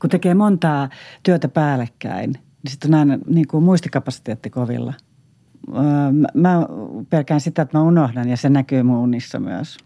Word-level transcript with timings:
kun 0.00 0.10
tekee 0.10 0.34
montaa 0.34 0.88
työtä 1.22 1.48
päällekkäin, 1.48 2.30
niin 2.32 2.70
sitten 2.70 2.94
on 2.94 3.00
aina 3.00 3.18
niin 3.26 3.48
kuin 3.48 3.64
muistikapasiteetti 3.64 4.50
kovilla. 4.50 4.94
Öö, 5.76 5.82
mä 6.34 6.66
pelkään 7.10 7.40
sitä, 7.40 7.62
että 7.62 7.78
mä 7.78 7.84
unohdan 7.84 8.28
ja 8.28 8.36
se 8.36 8.48
näkyy 8.48 8.82
mun 8.82 8.98
unissa 8.98 9.40
myös. 9.40 9.78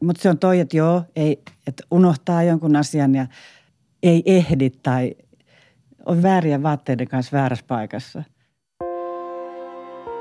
Mutta 0.00 0.22
se 0.22 0.30
on 0.30 0.38
toi, 0.38 0.60
että 0.60 0.76
joo, 0.76 1.02
ei, 1.16 1.42
että 1.66 1.82
unohtaa 1.90 2.42
jonkun 2.42 2.76
asian 2.76 3.14
ja 3.14 3.26
ei 4.02 4.22
ehdi 4.26 4.70
tai 4.70 5.14
on 6.06 6.22
vääriä 6.22 6.62
vaatteiden 6.62 7.08
kanssa 7.08 7.36
väärässä 7.36 7.64
paikassa. 7.68 8.22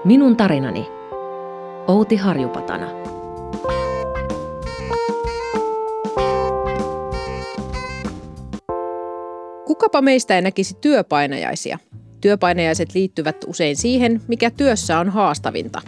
Minun 0.05 0.37
tarinani. 0.37 0.87
Outi 1.87 2.15
Harjupatana. 2.15 3.12
Kukapa 9.83 10.01
meistä 10.01 10.35
ei 10.35 10.41
näkisi 10.41 10.77
työpainajaisia? 10.81 11.79
Työpainajaiset 12.21 12.95
liittyvät 12.95 13.35
usein 13.47 13.75
siihen, 13.75 14.21
mikä 14.27 14.51
työssä 14.51 14.99
on 14.99 15.09
haastavinta. 15.09 15.81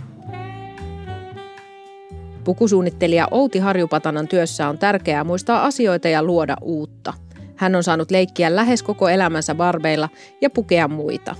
Pukusuunnittelija 2.43 3.27
Outi 3.31 3.59
Harjupatanan 3.59 4.27
työssä 4.27 4.69
on 4.69 4.77
tärkeää 4.77 5.23
muistaa 5.23 5.65
asioita 5.65 6.07
ja 6.07 6.23
luoda 6.23 6.55
uutta. 6.61 7.13
Hän 7.55 7.75
on 7.75 7.83
saanut 7.83 8.11
leikkiä 8.11 8.55
lähes 8.55 8.83
koko 8.83 9.09
elämänsä 9.09 9.55
barbeilla 9.55 10.09
ja 10.41 10.49
pukea 10.49 10.87
muita. 10.87 11.35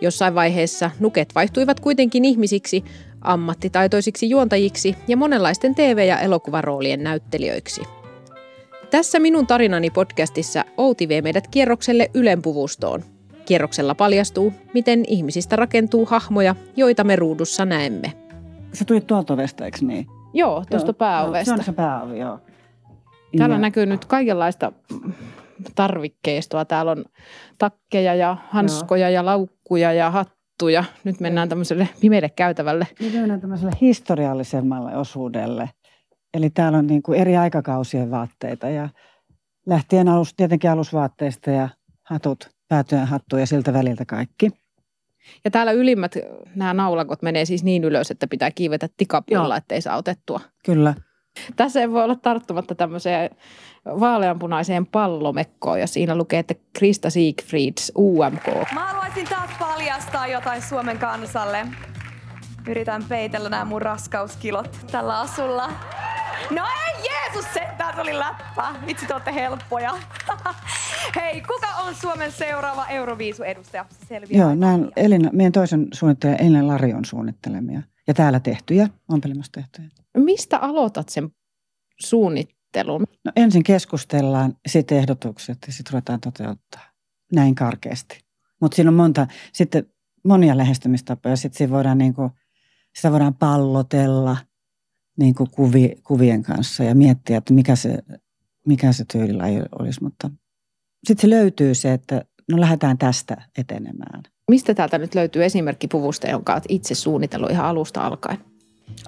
Jossain 0.00 0.34
vaiheessa 0.34 0.90
nuket 1.00 1.34
vaihtuivat 1.34 1.80
kuitenkin 1.80 2.24
ihmisiksi, 2.24 2.84
ammattitaitoisiksi 3.20 4.30
juontajiksi 4.30 4.96
ja 5.08 5.16
monenlaisten 5.16 5.74
TV- 5.74 6.06
ja 6.08 6.20
elokuvaroolien 6.20 7.02
näyttelijöiksi– 7.02 7.82
tässä 8.90 9.18
minun 9.18 9.46
tarinani 9.46 9.90
podcastissa 9.90 10.64
Outi 10.76 11.08
vie 11.08 11.22
meidät 11.22 11.48
kierrokselle 11.48 12.10
Ylenpuvustoon. 12.14 13.02
Kierroksella 13.44 13.94
paljastuu, 13.94 14.52
miten 14.74 15.04
ihmisistä 15.08 15.56
rakentuu 15.56 16.06
hahmoja, 16.06 16.54
joita 16.76 17.04
me 17.04 17.16
ruudussa 17.16 17.64
näemme. 17.64 18.12
Se 18.72 18.84
tuli 18.84 19.00
tuolta 19.00 19.34
ovesta, 19.34 19.64
eikö 19.64 19.78
niin? 19.82 20.06
Joo, 20.34 20.64
tuosta 20.70 20.92
pääovesta. 20.92 21.44
Se 21.44 21.58
on 21.58 21.64
se 21.64 21.72
pääovi, 21.72 22.18
joo. 22.18 22.38
Täällä 23.38 23.54
ja. 23.54 23.60
näkyy 23.60 23.86
nyt 23.86 24.04
kaikenlaista 24.04 24.72
tarvikkeistoa. 25.74 26.64
Täällä 26.64 26.92
on 26.92 27.04
takkeja 27.58 28.14
ja 28.14 28.36
hanskoja 28.48 29.08
joo. 29.10 29.14
ja 29.14 29.24
laukkuja 29.24 29.92
ja 29.92 30.10
hattuja. 30.10 30.84
Nyt 31.04 31.20
mennään 31.20 31.48
tämmöiselle 31.48 31.88
pimeälle 32.00 32.28
käytävälle. 32.28 32.86
Nyt 33.00 33.12
mennään 33.12 33.40
tämmöiselle 33.40 33.72
historiallisemmalle 33.80 34.96
osuudelle– 34.96 35.70
Eli 36.34 36.50
täällä 36.50 36.78
on 36.78 36.86
niin 36.86 37.02
kuin 37.02 37.20
eri 37.20 37.36
aikakausien 37.36 38.10
vaatteita 38.10 38.68
ja 38.68 38.88
lähtien 39.66 40.08
alus, 40.08 40.34
tietenkin 40.34 40.70
alusvaatteista 40.70 41.50
ja 41.50 41.68
hatut, 42.02 42.50
päätyön 42.68 43.06
hattu 43.06 43.36
ja 43.36 43.46
siltä 43.46 43.72
väliltä 43.72 44.04
kaikki. 44.04 44.50
Ja 45.44 45.50
täällä 45.50 45.72
ylimmät 45.72 46.14
nämä 46.54 46.74
naulakot 46.74 47.22
menee 47.22 47.44
siis 47.44 47.64
niin 47.64 47.84
ylös, 47.84 48.10
että 48.10 48.26
pitää 48.26 48.50
kiivetä 48.50 48.88
tikapuolella, 48.96 49.56
ettei 49.56 49.80
saa 49.80 49.96
otettua. 49.96 50.40
Kyllä. 50.64 50.94
Tässä 51.56 51.80
ei 51.80 51.90
voi 51.90 52.04
olla 52.04 52.16
tarttumatta 52.16 52.74
tämmöiseen 52.74 53.30
vaaleanpunaiseen 53.84 54.86
pallomekkoon 54.86 55.80
ja 55.80 55.86
siinä 55.86 56.16
lukee, 56.16 56.38
että 56.38 56.54
Krista 56.72 57.10
Siegfrieds 57.10 57.92
UMK. 57.98 58.46
Mä 58.74 58.86
haluaisin 58.86 59.26
taas 59.26 59.50
paljastaa 59.58 60.26
jotain 60.26 60.62
Suomen 60.62 60.98
kansalle. 60.98 61.66
Yritän 62.68 63.04
peitellä 63.08 63.48
nämä 63.48 63.64
mun 63.64 63.82
raskauskilot 63.82 64.86
tällä 64.92 65.20
asulla. 65.20 65.70
No 66.50 66.66
ei 66.86 67.10
Jeesus 67.10 67.54
sentään, 67.54 67.94
se 67.94 68.00
oli 68.00 68.18
läppä. 68.18 68.74
Vitsi, 68.86 69.06
te 69.06 69.14
olette 69.14 69.34
helppoja. 69.34 69.98
Hei, 71.16 71.40
kuka 71.40 71.66
on 71.66 71.94
Suomen 71.94 72.32
seuraava 72.32 72.86
Euroviisu-edustaja? 72.86 73.84
Selviää 74.08 74.40
Joo, 74.40 74.54
nämä 74.54 74.72
on 74.72 74.92
Elina, 74.96 75.30
meidän 75.32 75.52
toisen 75.52 75.88
suunnittelija 75.92 76.38
Elina 76.38 76.66
Larion 76.66 77.04
suunnittelemia. 77.04 77.82
Ja 78.06 78.14
täällä 78.14 78.40
tehtyjä, 78.40 78.88
ompelimassa 79.08 79.52
tehtyjä. 79.52 79.88
Mistä 80.16 80.58
aloitat 80.58 81.08
sen 81.08 81.30
suunnittelun? 82.00 83.04
No 83.24 83.32
ensin 83.36 83.62
keskustellaan, 83.62 84.56
sitten 84.68 84.98
ehdotukset 84.98 85.58
ja 85.66 85.72
sitten 85.72 85.92
ruvetaan 85.92 86.20
toteuttaa. 86.20 86.82
Näin 87.32 87.54
karkeasti. 87.54 88.20
Mutta 88.60 88.76
siinä 88.76 88.90
on 88.90 88.94
monta, 88.94 89.26
sitten 89.52 89.86
monia 90.24 90.56
lähestymistapoja. 90.56 91.36
Sitten 91.36 91.58
siinä 91.58 91.72
voidaan 91.72 91.98
niin 91.98 92.14
kuin, 92.14 92.30
sitä 92.94 93.12
voidaan 93.12 93.34
pallotella– 93.34 94.36
niin 95.20 95.34
kuin 95.34 95.50
kuvi, 95.50 95.96
kuvien 96.04 96.42
kanssa 96.42 96.84
ja 96.84 96.94
miettiä, 96.94 97.36
että 97.36 97.54
mikä 97.54 97.76
se, 97.76 97.98
mikä 98.66 98.92
se 98.92 99.04
tyylilaji 99.12 99.62
olisi. 99.78 100.02
Mutta 100.02 100.30
sitten 101.06 101.30
se 101.30 101.30
löytyy 101.30 101.74
se, 101.74 101.92
että 101.92 102.24
no 102.52 102.60
lähdetään 102.60 102.98
tästä 102.98 103.36
etenemään. 103.58 104.22
Mistä 104.50 104.74
täältä 104.74 104.98
nyt 104.98 105.14
löytyy 105.14 105.44
esimerkki 105.44 105.88
puvusta, 105.88 106.28
jonka 106.28 106.52
olet 106.52 106.64
itse 106.68 106.94
suunnitellut 106.94 107.50
ihan 107.50 107.66
alusta 107.66 108.06
alkaen? 108.06 108.38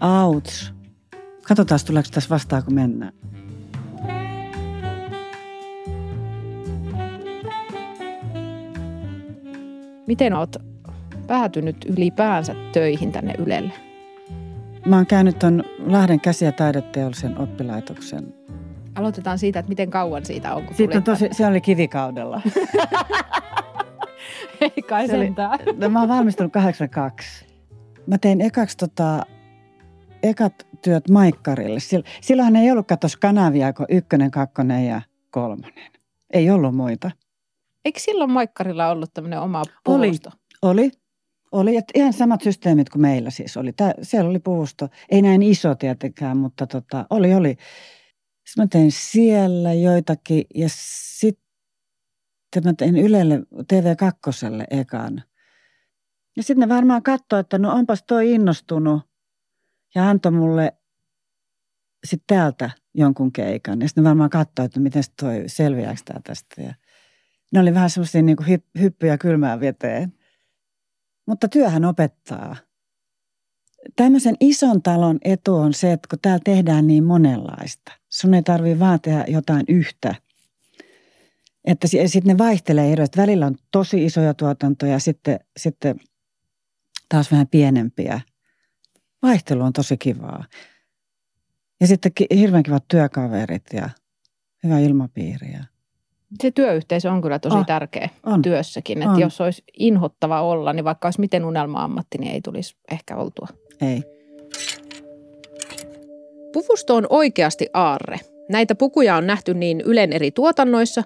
Auts. 0.00 0.72
Katsotaan, 1.48 1.80
tuleeko 1.86 2.08
tässä 2.12 2.30
vastaan, 2.30 2.64
kun 2.64 2.74
mennään. 2.74 3.12
Miten 10.06 10.34
olet 10.34 10.56
päätynyt 11.26 11.76
ylipäänsä 11.84 12.54
töihin 12.72 13.12
tänne 13.12 13.34
Ylelle? 13.38 13.91
Mä 14.87 14.97
oon 14.97 15.06
käynyt 15.06 15.38
tuon 15.38 15.65
Lahden 15.87 16.20
käsi- 16.20 16.44
ja 16.44 16.53
taideteollisen 16.53 17.38
oppilaitoksen. 17.38 18.34
Aloitetaan 18.94 19.38
siitä, 19.38 19.59
että 19.59 19.69
miten 19.69 19.91
kauan 19.91 20.25
siitä 20.25 20.54
on, 20.54 20.66
kun 20.66 20.76
Siitä 20.76 20.98
on 20.98 21.04
tosi, 21.04 21.28
se 21.32 21.47
oli 21.47 21.60
kivikaudella. 21.60 22.43
Ei 24.60 24.82
kai 24.88 25.06
se 25.06 25.12
sentään. 25.12 25.50
Oli, 25.66 25.76
no, 25.76 25.88
mä 25.88 26.00
oon 26.00 26.09
valmistunut 26.09 26.53
82. 26.53 27.47
Mä 28.06 28.19
tein 28.19 28.41
ekaksi 28.41 28.76
tota, 28.76 29.26
ekat 30.22 30.66
työt 30.82 31.09
Maikkarille. 31.09 31.78
Silloinhan 32.21 32.56
ei 32.56 32.71
ollut 32.71 32.87
katos 32.87 33.16
kanavia 33.16 33.72
kuin 33.72 33.87
ykkönen, 33.91 34.31
kakkonen 34.31 34.87
ja 34.87 35.03
kolmonen. 35.31 35.92
Ei 36.32 36.50
ollut 36.50 36.75
muita. 36.76 37.10
Eikö 37.84 38.00
silloin 38.00 38.31
Maikkarilla 38.31 38.88
ollut 38.88 39.15
tämmöinen 39.15 39.41
oma 39.41 39.62
puolusto? 39.84 40.31
Oli, 40.62 40.81
oli. 40.81 40.91
Oli, 41.52 41.76
että 41.76 41.92
ihan 41.94 42.12
samat 42.12 42.40
systeemit 42.42 42.88
kuin 42.88 43.02
meillä 43.02 43.30
siis 43.30 43.56
oli. 43.56 43.72
Tää, 43.72 43.94
siellä 44.02 44.30
oli 44.30 44.38
puvusto, 44.38 44.88
ei 45.08 45.22
näin 45.22 45.42
iso 45.42 45.74
tietenkään, 45.74 46.36
mutta 46.36 46.66
tota, 46.66 47.06
oli, 47.10 47.34
oli. 47.34 47.56
Sitten 48.46 48.64
mä 48.64 48.66
tein 48.66 48.92
siellä 48.92 49.72
joitakin 49.72 50.44
ja 50.54 50.66
sitten 50.68 52.64
mä 52.64 52.74
tein 52.74 52.96
Ylelle 52.96 53.38
TV2 53.38 54.66
ekan. 54.70 55.22
Ja 56.36 56.42
sitten 56.42 56.68
ne 56.68 56.74
varmaan 56.74 57.02
katsoi, 57.02 57.41
että 57.41 57.58
no 57.58 57.72
onpas 57.72 58.02
toi 58.02 58.32
innostunut 58.32 59.02
ja 59.94 60.08
antoi 60.08 60.32
mulle 60.32 60.72
sitten 62.04 62.36
täältä 62.36 62.70
jonkun 62.94 63.32
keikan. 63.32 63.80
Ja 63.80 63.88
sitten 63.88 64.04
ne 64.04 64.08
varmaan 64.08 64.30
katsoi, 64.30 64.64
että 64.64 64.80
miten 64.80 65.02
toi 65.20 65.44
selviääkö 65.46 66.00
tää 66.04 66.20
tästä. 66.24 66.62
Ja 66.62 66.74
ne 67.52 67.60
oli 67.60 67.74
vähän 67.74 67.91
semmoisia 67.91 68.22
niin 68.22 68.36
hyppyjä 68.80 69.18
kylmään 69.18 69.60
veteen. 69.60 70.12
Mutta 71.27 71.49
työhän 71.49 71.84
opettaa. 71.84 72.56
Tämmöisen 73.97 74.37
ison 74.41 74.83
talon 74.83 75.19
etu 75.25 75.55
on 75.55 75.75
se, 75.75 75.93
että 75.93 76.09
kun 76.10 76.19
täällä 76.22 76.41
tehdään 76.44 76.87
niin 76.87 77.05
monenlaista. 77.05 77.93
Sun 78.09 78.34
ei 78.34 78.43
tarvitse 78.43 78.78
vaan 78.78 79.00
tehdä 79.00 79.25
jotain 79.28 79.65
yhtä. 79.69 80.15
Että 81.65 81.88
sitten 81.88 82.22
ne 82.25 82.38
vaihtelee 82.38 82.93
eri. 82.93 83.05
Välillä 83.16 83.47
on 83.47 83.56
tosi 83.71 84.05
isoja 84.05 84.34
tuotantoja 84.34 84.93
ja 84.93 84.99
sitten, 84.99 85.41
sitten 85.56 86.00
taas 87.09 87.31
vähän 87.31 87.49
pienempiä. 87.49 88.21
Vaihtelu 89.22 89.62
on 89.62 89.72
tosi 89.72 89.97
kivaa. 89.97 90.44
Ja 91.81 91.87
sitten 91.87 92.12
hirveän 92.34 92.62
kivat 92.62 92.89
työkaverit 92.89 93.65
ja 93.72 93.91
hyvä 94.65 94.78
ilmapiiri. 94.78 95.53
Ja 95.53 95.65
se 96.43 96.50
työyhteisö 96.50 97.10
on 97.10 97.22
kyllä 97.22 97.39
tosi 97.39 97.56
oh, 97.56 97.66
tärkeä 97.66 98.09
on, 98.27 98.42
työssäkin. 98.42 99.03
Että 99.03 99.21
jos 99.21 99.41
olisi 99.41 99.65
inhottava 99.78 100.42
olla, 100.42 100.72
niin 100.72 100.84
vaikka 100.84 101.09
olisi 101.09 101.21
miten 101.21 101.45
unelma-ammatti, 101.45 102.18
niin 102.18 102.33
ei 102.33 102.41
tulisi 102.41 102.77
ehkä 102.92 103.16
oltua. 103.16 103.48
Ei. 103.80 104.03
Puvusto 106.53 106.95
on 106.95 107.06
oikeasti 107.10 107.68
aarre. 107.74 108.21
Näitä 108.48 108.74
pukuja 108.74 109.16
on 109.16 109.27
nähty 109.27 109.54
niin 109.54 109.80
Ylen 109.80 110.12
eri 110.12 110.30
tuotannoissa, 110.30 111.03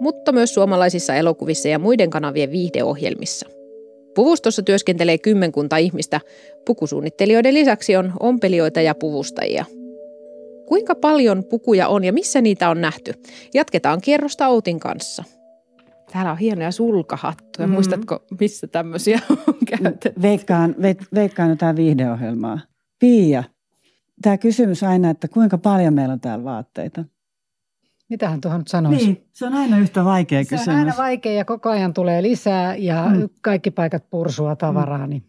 mutta 0.00 0.32
myös 0.32 0.54
suomalaisissa 0.54 1.14
elokuvissa 1.14 1.68
ja 1.68 1.78
muiden 1.78 2.10
kanavien 2.10 2.50
viihdeohjelmissa. 2.50 3.48
Puvustossa 4.14 4.62
työskentelee 4.62 5.18
kymmenkunta 5.18 5.76
ihmistä. 5.76 6.20
Pukusuunnittelijoiden 6.66 7.54
lisäksi 7.54 7.96
on 7.96 8.12
ompelijoita 8.20 8.80
ja 8.80 8.94
puvustajia– 8.94 9.64
Kuinka 10.68 10.94
paljon 10.94 11.44
pukuja 11.50 11.88
on 11.88 12.04
ja 12.04 12.12
missä 12.12 12.40
niitä 12.40 12.70
on 12.70 12.80
nähty? 12.80 13.12
Jatketaan 13.54 14.00
kierrosta 14.00 14.48
Outin 14.48 14.80
kanssa. 14.80 15.24
Täällä 16.12 16.30
on 16.32 16.38
hienoja 16.38 16.70
sulkahattuja. 16.70 17.68
Mm. 17.68 17.74
Muistatko, 17.74 18.24
missä 18.40 18.66
tämmöisiä 18.66 19.20
on 19.30 19.54
käytetty? 19.70 20.12
Veikkaan, 20.22 20.74
ve, 20.82 20.96
veikkaan 21.14 21.50
jotain 21.50 21.76
viihdeohjelmaa. 21.76 22.58
Pia, 22.98 23.44
tämä 24.22 24.38
kysymys 24.38 24.82
aina, 24.82 25.10
että 25.10 25.28
kuinka 25.28 25.58
paljon 25.58 25.94
meillä 25.94 26.12
on 26.12 26.20
täällä 26.20 26.44
vaatteita? 26.44 27.04
Mitähän 28.08 28.40
tuohon 28.40 28.60
nyt 28.60 28.68
sanoisi? 28.68 29.04
Niin, 29.06 29.24
se 29.32 29.46
on 29.46 29.54
aina 29.54 29.78
yhtä 29.78 30.04
vaikea 30.04 30.44
Se 30.44 30.48
kysymys. 30.48 30.68
on 30.68 30.74
aina 30.74 30.94
vaikea 30.98 31.32
ja 31.32 31.44
koko 31.44 31.68
ajan 31.70 31.94
tulee 31.94 32.22
lisää 32.22 32.76
ja 32.76 33.06
Mm. 33.14 33.28
kaikki 33.42 33.70
paikat 33.70 34.10
pursua 34.10 34.56
tavaraa. 34.56 35.06
Niin. 35.06 35.22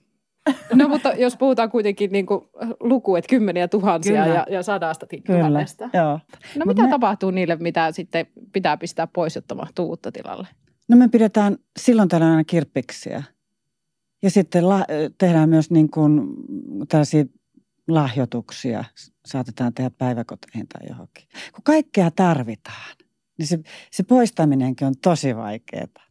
No 0.73 0.87
mutta 0.87 1.09
jos 1.13 1.37
puhutaan 1.37 1.71
kuitenkin 1.71 2.11
niin 2.11 2.25
kuin 2.25 2.41
luku, 2.79 3.15
että 3.15 3.29
kymmeniä 3.29 3.67
tuhansia 3.67 4.23
Kyllä. 4.23 4.35
ja, 4.35 4.45
ja 4.49 4.63
sadasta 4.63 5.05
tuhannesta. 5.27 5.89
joo. 5.93 6.11
No 6.11 6.65
Mut 6.65 6.67
mitä 6.67 6.83
me- 6.83 6.89
tapahtuu 6.89 7.31
niille, 7.31 7.55
mitä 7.55 7.91
sitten 7.91 8.27
pitää 8.53 8.77
pistää 8.77 9.07
pois, 9.07 9.35
jotta 9.35 9.55
mahtuu 9.55 9.89
uutta 9.89 10.11
tilalle? 10.11 10.47
No 10.87 10.97
me 10.97 11.07
pidetään 11.07 11.57
silloin 11.79 12.09
tällöin 12.09 12.31
aina 12.31 12.43
kirppiksiä. 12.43 13.23
Ja 14.23 14.29
sitten 14.29 14.69
la- 14.69 14.85
tehdään 15.17 15.49
myös 15.49 15.71
niin 15.71 15.91
kuin 15.91 16.21
tällaisia 16.89 17.25
lahjoituksia. 17.87 18.83
Saatetaan 19.25 19.73
tehdä 19.73 19.89
päiväkoteihin 19.97 20.67
tai 20.67 20.87
johonkin. 20.89 21.23
Kun 21.53 21.63
kaikkea 21.63 22.11
tarvitaan, 22.11 22.95
niin 23.37 23.47
se, 23.47 23.59
se 23.91 24.03
poistaminenkin 24.03 24.87
on 24.87 24.93
tosi 25.03 25.35
vaikeaa. 25.35 26.08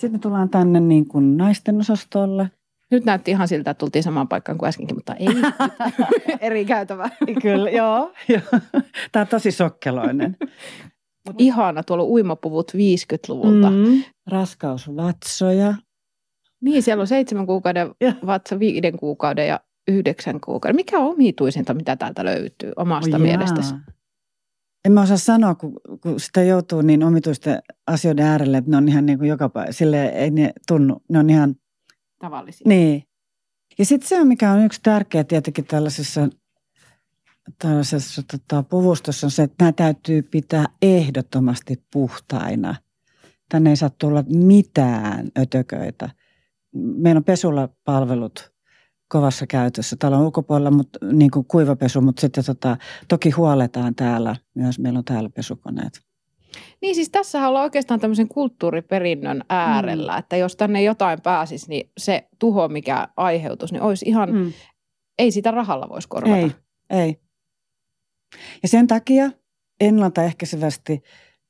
Sitten 0.00 0.12
me 0.12 0.18
tullaan 0.18 0.48
tänne 0.48 0.80
niin 0.80 1.08
kuin 1.08 1.36
naisten 1.36 1.80
osastolle. 1.80 2.50
Nyt 2.90 3.04
näytti 3.04 3.30
ihan 3.30 3.48
siltä, 3.48 3.70
että 3.70 3.78
tultiin 3.78 4.02
samaan 4.02 4.28
paikkaan 4.28 4.58
kuin 4.58 4.68
äskenkin, 4.68 4.96
mutta 4.96 5.14
ei. 5.14 5.26
Eri 6.40 6.64
käytävä. 6.64 7.10
Kyllä, 7.42 7.70
joo. 7.70 8.12
Tämä 9.12 9.20
on 9.20 9.26
tosi 9.26 9.50
sokkeloinen. 9.50 10.36
Ihana, 11.38 11.82
tuolla 11.82 12.04
uimapuvut 12.04 12.72
50-luvulta. 12.72 13.70
Mm. 13.70 13.76
Mm. 13.76 14.02
Raskausvatsoja. 14.30 15.74
Niin, 16.60 16.82
siellä 16.82 17.00
on 17.00 17.06
seitsemän 17.06 17.46
kuukauden 17.46 17.90
Joo. 18.00 18.12
vatsa, 18.26 18.58
viiden 18.58 18.98
kuukauden 18.98 19.48
ja 19.48 19.60
yhdeksän 19.88 20.40
kuukauden. 20.40 20.76
Mikä 20.76 20.98
on 20.98 21.06
omituisinta, 21.06 21.74
mitä 21.74 21.96
täältä 21.96 22.24
löytyy 22.24 22.72
omasta 22.76 23.16
Oi 23.16 23.22
mielestäsi? 23.22 23.74
jaa. 23.74 23.80
En 24.84 24.92
mä 24.92 25.02
osaa 25.02 25.16
sanoa, 25.16 25.54
kun, 25.54 25.72
kun 26.02 26.20
sitä 26.20 26.42
joutuu 26.42 26.82
niin 26.82 27.04
omituisten 27.04 27.62
asioiden 27.86 28.26
äärelle, 28.26 28.58
että 28.58 28.70
ne 28.70 28.76
on 28.76 28.88
ihan 28.88 29.06
niin 29.06 29.18
kuin 29.18 29.28
joka 29.28 29.48
päivä. 29.48 29.72
Sille 29.72 30.06
ei 30.06 30.30
ne 30.30 30.52
tunnu. 30.68 31.02
Ne 31.08 31.18
on 31.18 31.30
ihan, 31.30 31.54
Tavallisia. 32.18 32.68
niin. 32.68 33.02
Ja 33.78 33.84
sitten 33.84 34.08
se, 34.08 34.24
mikä 34.24 34.52
on 34.52 34.64
yksi 34.64 34.80
tärkeä 34.82 35.24
tietenkin 35.24 35.66
tällaisessa, 35.66 36.28
tällaisessa 37.58 38.22
tota, 38.22 38.62
puvustossa, 38.62 39.26
on 39.26 39.30
se, 39.30 39.42
että 39.42 39.56
nämä 39.64 39.72
täytyy 39.72 40.22
pitää 40.22 40.66
ehdottomasti 40.82 41.84
puhtaina. 41.92 42.74
Tänne 43.48 43.70
ei 43.70 43.76
saa 43.76 43.90
tulla 43.90 44.24
mitään 44.28 45.28
ötököitä. 45.38 46.10
Meillä 46.74 47.18
on 47.18 47.24
pesulla 47.24 47.68
palvelut 47.84 48.49
kovassa 49.10 49.46
käytössä 49.46 49.96
talon 49.98 50.22
ulkopuolella, 50.22 50.70
mutta 50.70 50.98
niin 51.12 51.30
kuin 51.30 51.46
kuivapesu, 51.46 52.00
mutta 52.00 52.20
sitten 52.20 52.44
tota, 52.44 52.76
toki 53.08 53.30
huoletaan 53.30 53.94
täällä 53.94 54.36
myös. 54.54 54.78
Meillä 54.78 54.98
on 54.98 55.04
täällä 55.04 55.30
pesukoneet. 55.30 56.00
Niin 56.82 56.94
siis 56.94 57.08
tässä 57.10 57.48
ollaan 57.48 57.62
oikeastaan 57.62 58.00
tämmöisen 58.00 58.28
kulttuuriperinnön 58.28 59.44
äärellä, 59.48 60.12
mm. 60.12 60.18
että 60.18 60.36
jos 60.36 60.56
tänne 60.56 60.82
jotain 60.82 61.20
pääsisi, 61.22 61.68
niin 61.68 61.90
se 61.98 62.28
tuho, 62.38 62.68
mikä 62.68 63.08
aiheutuisi, 63.16 63.74
niin 63.74 63.82
olisi 63.82 64.04
ihan, 64.08 64.32
mm. 64.32 64.52
ei 65.18 65.30
sitä 65.30 65.50
rahalla 65.50 65.88
voisi 65.88 66.08
korvata. 66.08 66.36
Ei, 66.36 66.52
ei. 66.90 67.20
Ja 68.62 68.68
sen 68.68 68.86
takia 68.86 69.30
ennaltaehkäisevästi 69.80 71.02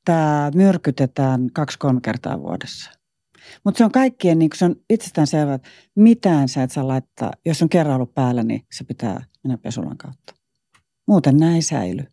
tämä 0.05 0.51
myrkytetään 0.55 1.49
kaksi-kolme 1.53 2.01
kertaa 2.01 2.41
vuodessa. 2.43 3.00
Mutta 3.65 3.79
se 3.79 3.85
on 3.85 3.93
kaikkien, 3.93 4.39
niin 4.39 4.51
se 4.55 4.65
on 4.65 4.77
itsestään 4.91 5.27
selvää, 5.27 5.55
että 5.55 5.69
mitään 5.95 6.49
sä 6.49 6.63
et 6.63 6.71
saa 6.71 6.89
laittaa. 6.89 7.33
Jos 7.47 7.63
on 7.63 7.69
kerran 7.69 7.97
ollut 7.97 8.15
päällä, 8.15 8.43
niin 8.43 8.63
se 8.73 8.85
pitää 8.85 9.25
mennä 9.45 9.59
pesulan 9.59 9.97
kautta. 9.97 10.35
Muuten 11.09 11.37
näin 11.37 11.63
säily. 11.63 12.05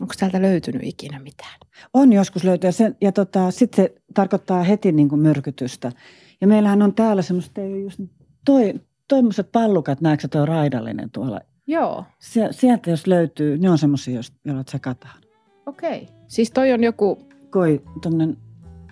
Onko 0.00 0.14
täältä 0.18 0.42
löytynyt 0.42 0.82
ikinä 0.84 1.18
mitään? 1.18 1.58
On 1.94 2.12
joskus 2.12 2.44
löytyy. 2.44 2.68
Ja, 2.68 2.72
sen, 2.72 2.96
ja 3.00 3.12
tota, 3.12 3.50
sitten 3.50 3.84
se 3.84 3.94
tarkoittaa 4.14 4.62
heti 4.62 4.92
niin 4.92 5.08
kuin 5.08 5.20
myrkytystä. 5.20 5.92
Ja 6.40 6.46
meillähän 6.46 6.82
on 6.82 6.94
täällä 6.94 7.22
semmoista, 7.22 7.60
just 7.60 8.00
toi, 8.44 8.74
toimmoiset 9.08 9.52
pallukat, 9.52 10.00
näetkö 10.00 10.28
toi 10.28 10.46
raidallinen 10.46 11.10
tuolla. 11.10 11.40
Joo, 11.66 12.04
Sie, 12.18 12.48
sieltä 12.50 12.90
jos 12.90 13.06
löytyy, 13.06 13.58
ne 13.58 13.70
on 13.70 13.78
semmoisia, 13.78 14.20
joilla 14.44 14.64
tsekataan. 14.64 15.20
okei. 15.66 16.02
Okay. 16.02 16.14
Siis 16.28 16.50
toi 16.50 16.72
on 16.72 16.84
joku, 16.84 17.28
Koi, 17.50 17.82
tommonen, 18.02 18.36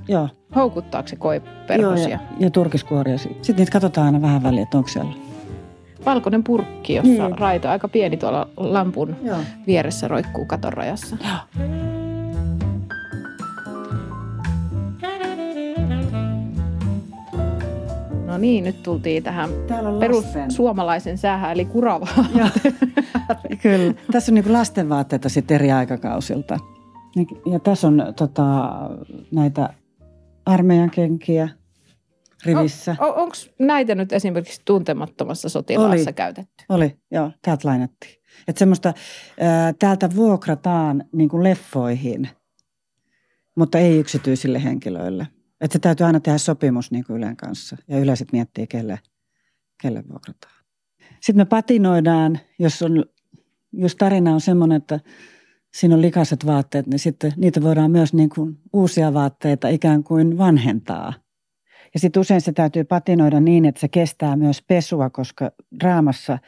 joo. 0.08 0.28
houkuttaako 0.56 1.08
se 1.08 1.16
joo 1.16 1.22
koiperhosia? 1.22 2.08
ja, 2.08 2.18
ja 2.38 2.50
turkiskuoria. 2.50 3.18
Sitten 3.18 3.56
niitä 3.56 3.72
katsotaan 3.72 4.06
aina 4.06 4.22
vähän 4.22 4.42
väliä, 4.42 4.62
että 4.62 4.78
onko 4.78 4.88
siellä. 4.88 5.12
Valkoinen 6.06 6.44
purkki, 6.44 6.94
jossa 6.94 7.12
niin. 7.12 7.22
Niin. 7.22 7.38
raito 7.38 7.68
aika 7.68 7.88
pieni 7.88 8.16
tuolla 8.16 8.48
lampun 8.56 9.16
Joo. 9.22 9.38
vieressä 9.66 10.08
roikkuu 10.08 10.44
katon 10.44 10.72
rajassa. 10.72 11.16
Joo. 11.24 11.66
No 18.26 18.38
niin, 18.38 18.64
nyt 18.64 18.82
tultiin 18.82 19.22
tähän 19.22 19.50
Täällä 19.66 19.88
on 19.88 20.00
perus 20.00 20.24
lasten. 20.24 20.50
suomalaisen 20.50 21.18
säähän, 21.18 21.52
eli 21.52 21.64
kuravaa. 21.64 22.24
Joo. 22.34 22.48
Kyllä. 23.62 23.94
Tässä 24.12 24.32
on 24.32 24.34
niin 24.34 24.52
lastenvaatteita 24.52 25.28
sitten 25.28 25.54
eri 25.54 25.72
aikakausilta. 25.72 26.58
Ja 27.52 27.58
tässä 27.58 27.86
on 27.86 28.02
tota, 28.16 28.70
näitä 29.32 29.68
armeijan 30.46 30.90
kenkiä 30.90 31.48
rivissä. 32.44 32.96
On, 32.98 33.14
Onko 33.14 33.34
näitä 33.58 33.94
nyt 33.94 34.12
esimerkiksi 34.12 34.62
tuntemattomassa 34.64 35.48
sotilaassa 35.48 36.08
Oli. 36.10 36.14
käytetty? 36.14 36.64
Oli, 36.68 36.98
joo, 37.10 37.32
täältä 37.42 37.68
lainattiin. 37.68 38.12
Että 38.48 38.58
semmoista, 38.58 38.94
ää, 39.40 39.72
täältä 39.72 40.14
vuokrataan 40.16 41.04
niin 41.12 41.28
kuin 41.28 41.42
leffoihin, 41.42 42.28
mutta 43.56 43.78
ei 43.78 43.98
yksityisille 43.98 44.64
henkilöille. 44.64 45.28
Että 45.60 45.72
se 45.72 45.78
täytyy 45.78 46.06
aina 46.06 46.20
tehdä 46.20 46.38
sopimus 46.38 46.90
niin 46.90 47.04
kuin 47.04 47.16
Ylen 47.16 47.36
kanssa. 47.36 47.76
Ja 47.88 47.98
Yle 47.98 48.16
sitten 48.16 48.38
miettii, 48.38 48.66
kelle, 48.66 48.98
kelle 49.82 50.04
vuokrataan. 50.08 50.54
Sitten 51.20 51.36
me 51.40 51.44
patinoidaan, 51.44 52.38
jos, 52.58 52.82
on, 52.82 53.04
jos 53.72 53.96
tarina 53.96 54.34
on 54.34 54.40
semmoinen, 54.40 54.76
että 54.76 55.00
siinä 55.76 55.94
on 55.94 56.02
likaiset 56.02 56.46
vaatteet, 56.46 56.86
niin 56.86 56.98
sitten 56.98 57.32
niitä 57.36 57.62
voidaan 57.62 57.90
myös 57.90 58.14
niin 58.14 58.28
kuin 58.28 58.58
uusia 58.72 59.14
vaatteita 59.14 59.68
ikään 59.68 60.04
kuin 60.04 60.38
vanhentaa. 60.38 61.12
Ja 61.94 62.00
sitten 62.00 62.20
usein 62.20 62.40
se 62.40 62.52
täytyy 62.52 62.84
patinoida 62.84 63.40
niin, 63.40 63.64
että 63.64 63.80
se 63.80 63.88
kestää 63.88 64.36
myös 64.36 64.62
pesua, 64.62 65.10
koska 65.10 65.50
draamassa 65.80 66.38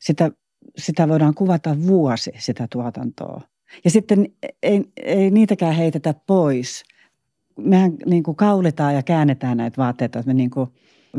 sitä, 0.00 0.30
sitä 0.76 1.08
voidaan 1.08 1.34
kuvata 1.34 1.76
vuosi, 1.86 2.32
sitä 2.38 2.68
tuotantoa. 2.72 3.40
Ja 3.84 3.90
sitten 3.90 4.26
ei, 4.62 4.84
ei 4.96 5.30
niitäkään 5.30 5.74
heitetä 5.74 6.14
pois. 6.26 6.82
Mehän 7.58 7.92
niin 8.06 8.22
kuin 8.22 8.36
kaulitaan 8.36 8.94
ja 8.94 9.02
käännetään 9.02 9.56
näitä 9.56 9.76
vaatteita, 9.82 10.18
että 10.18 10.28
me 10.28 10.34
niin 10.34 10.50
kuin 10.50 10.70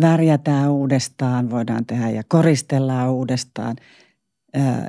värjätään 0.01 0.71
uudestaan, 0.71 1.49
voidaan 1.49 1.85
tehdä 1.85 2.09
ja 2.09 2.23
koristellaan 2.27 3.11
uudestaan, 3.11 3.75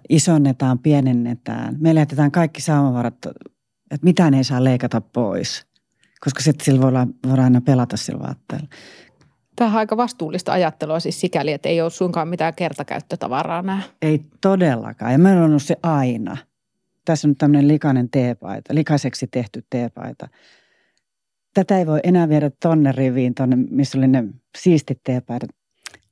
isonnetaan, 0.08 0.78
pienennetään. 0.78 1.76
Me 1.80 1.92
jätetään 1.92 2.30
kaikki 2.30 2.62
saamavarat, 2.62 3.14
että 3.90 4.04
mitään 4.04 4.34
ei 4.34 4.44
saa 4.44 4.64
leikata 4.64 5.00
pois, 5.00 5.66
koska 6.20 6.40
sitten 6.40 6.64
sillä 6.64 6.80
voidaan, 6.80 7.14
voidaan 7.26 7.44
aina 7.44 7.60
pelata 7.60 7.96
sillä 7.96 8.20
vaatteella. 8.20 8.68
Tämä 9.56 9.70
on 9.70 9.76
aika 9.76 9.96
vastuullista 9.96 10.52
ajattelua 10.52 11.00
siis 11.00 11.20
sikäli, 11.20 11.52
että 11.52 11.68
ei 11.68 11.80
ole 11.80 11.90
suinkaan 11.90 12.28
mitään 12.28 12.54
kertakäyttötavaraa 12.54 13.62
nämä. 13.62 13.82
Ei 14.02 14.24
todellakaan. 14.40 15.12
Ja 15.12 15.18
meillä 15.18 15.42
on 15.42 15.48
ollut 15.48 15.62
se 15.62 15.76
aina. 15.82 16.36
Tässä 17.04 17.28
on 17.28 17.30
nyt 17.30 17.38
tämmöinen 17.38 17.68
likainen 17.68 18.10
teepaita, 18.10 18.74
likaiseksi 18.74 19.26
tehty 19.26 19.64
teepaita. 19.70 20.28
Tätä 21.54 21.78
ei 21.78 21.86
voi 21.86 22.00
enää 22.02 22.28
viedä 22.28 22.50
tonne 22.62 22.92
riviin, 22.92 23.34
tonne, 23.34 23.56
missä 23.56 23.98
oli 23.98 24.08
ne 24.08 24.24
siistit 24.58 25.00
teepaidat. 25.04 25.50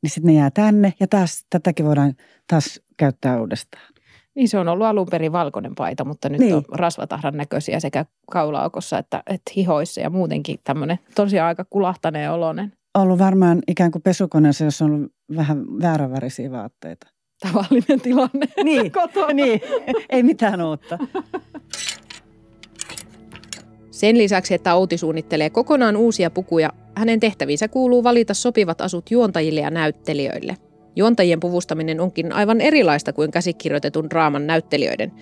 Niin 0.02 0.10
sitten 0.10 0.34
ne 0.34 0.38
jää 0.40 0.50
tänne 0.50 0.92
ja 1.00 1.06
taas 1.06 1.44
tätäkin 1.50 1.86
voidaan 1.86 2.14
taas 2.48 2.80
käyttää 2.96 3.40
uudestaan. 3.40 3.92
Niin 4.34 4.48
se 4.48 4.58
on 4.58 4.68
ollut 4.68 4.86
alun 4.86 5.06
perin 5.10 5.32
valkoinen 5.32 5.74
paita, 5.74 6.04
mutta 6.04 6.28
nyt 6.28 6.40
niin. 6.40 6.54
On 6.54 6.64
rasvatahran 6.72 7.36
näköisiä 7.36 7.80
sekä 7.80 8.04
kaulaaukossa 8.30 8.98
että, 8.98 9.22
että 9.26 9.52
hihoissa 9.56 10.00
ja 10.00 10.10
muutenkin 10.10 10.58
tämmöinen 10.64 10.98
tosiaan 11.14 11.48
aika 11.48 11.64
kulahtaneen 11.70 12.32
oloinen 12.32 12.72
Ollut 12.98 13.18
varmaan 13.18 13.62
ikään 13.68 13.90
kuin 13.90 14.02
pesukoneessa, 14.02 14.64
jos 14.64 14.82
on 14.82 14.90
ollut 14.90 15.12
vähän 15.36 15.64
vääränvärisiä 15.82 16.50
vaatteita. 16.50 17.06
tavallinen 17.40 18.00
tilanne 18.02 18.46
Niin, 18.64 18.92
kotona. 18.92 19.32
niin. 19.32 19.60
ei 20.10 20.22
mitään 20.22 20.62
uutta. 20.62 20.98
Sen 23.90 24.18
lisäksi, 24.18 24.54
että 24.54 24.74
Outi 24.74 24.98
suunnittelee 24.98 25.50
kokonaan 25.50 25.96
uusia 25.96 26.30
pukuja, 26.30 26.70
hänen 26.96 27.20
tehtäviinsä 27.20 27.68
kuuluu 27.68 28.04
valita 28.04 28.34
sopivat 28.34 28.80
asut 28.80 29.10
juontajille 29.10 29.60
ja 29.60 29.70
näyttelijöille. 29.70 30.56
Juontajien 30.96 31.40
puvustaminen 31.40 32.00
onkin 32.00 32.32
aivan 32.32 32.60
erilaista 32.60 33.12
kuin 33.12 33.30
käsikirjoitetun 33.30 34.10
draaman 34.10 34.46
näyttelijöiden. 34.46 35.12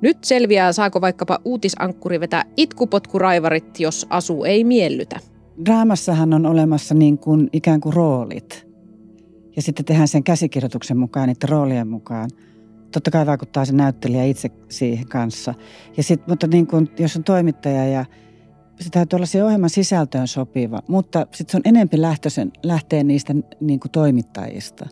Nyt 0.00 0.24
selviää, 0.24 0.72
saako 0.72 1.00
vaikkapa 1.00 1.38
uutisankkuri 1.44 2.20
vetää 2.20 2.44
itkupotkuraivarit, 2.56 3.80
jos 3.80 4.06
asu 4.10 4.44
ei 4.44 4.64
miellytä. 4.64 5.20
Draamassahan 5.64 6.34
on 6.34 6.46
olemassa 6.46 6.94
niin 6.94 7.18
kuin 7.18 7.48
ikään 7.52 7.80
kuin 7.80 7.94
roolit. 7.94 8.66
ja 9.56 9.62
sitten 9.62 9.84
tehdään 9.84 10.08
sen 10.08 10.24
käsikirjoituksen 10.24 10.96
mukaan, 10.96 11.28
niiden 11.28 11.48
roolien 11.48 11.88
mukaan. 11.88 12.30
Totta 12.92 13.10
kai 13.10 13.26
vaikuttaa 13.26 13.64
se 13.64 13.72
näyttelijä 13.72 14.24
itse 14.24 14.50
siihen 14.68 15.08
kanssa. 15.08 15.54
Ja 15.96 16.02
sit, 16.02 16.26
mutta 16.26 16.46
niin 16.46 16.66
kun, 16.66 16.88
jos 16.98 17.16
on 17.16 17.24
toimittaja 17.24 17.86
ja 17.86 18.04
se 18.80 18.90
täytyy 18.90 19.16
olla 19.16 19.26
se 19.26 19.44
ohjelman 19.44 19.70
sisältöön 19.70 20.28
sopiva, 20.28 20.80
mutta 20.88 21.26
sitten 21.32 21.52
se 21.52 21.56
on 21.56 21.62
enempi 21.64 22.00
lähtöisen, 22.00 22.52
lähtee 22.62 23.04
niistä 23.04 23.34
niin 23.60 23.80
kuin 23.80 23.92
toimittajista, 23.92 24.86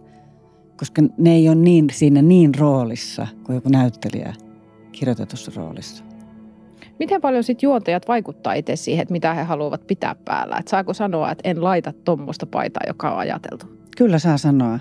koska 0.77 1.03
ne 1.19 1.33
ei 1.33 1.49
ole 1.49 1.57
niin, 1.57 1.87
siinä 1.93 2.23
niin 2.23 2.55
roolissa 2.55 3.27
kuin 3.45 3.55
joku 3.55 3.69
näyttelijä 3.69 4.35
kirjoitetussa 4.93 5.53
roolissa. 5.57 6.05
Miten 6.99 7.21
paljon 7.21 7.45
sitten 7.45 7.67
juontajat 7.67 8.09
vaikuttaa 8.09 8.55
itse 8.55 8.77
siihen, 8.77 9.03
että 9.03 9.13
mitä 9.13 9.35
he 9.35 9.43
haluavat 9.43 9.87
pitää 9.87 10.15
päällä? 10.25 10.57
Et 10.61 10.69
saako 10.69 10.95
sanoa, 10.95 11.31
että 11.31 11.49
en 11.49 11.65
laita 11.65 11.93
tuommoista 11.93 12.47
paitaa, 12.47 12.83
joka 12.87 13.11
on 13.11 13.19
ajateltu? 13.19 13.67
Kyllä 13.97 14.19
saa 14.19 14.39
sanoa. 14.39 14.79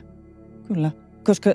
Kyllä. 0.68 0.92
Koska 1.24 1.54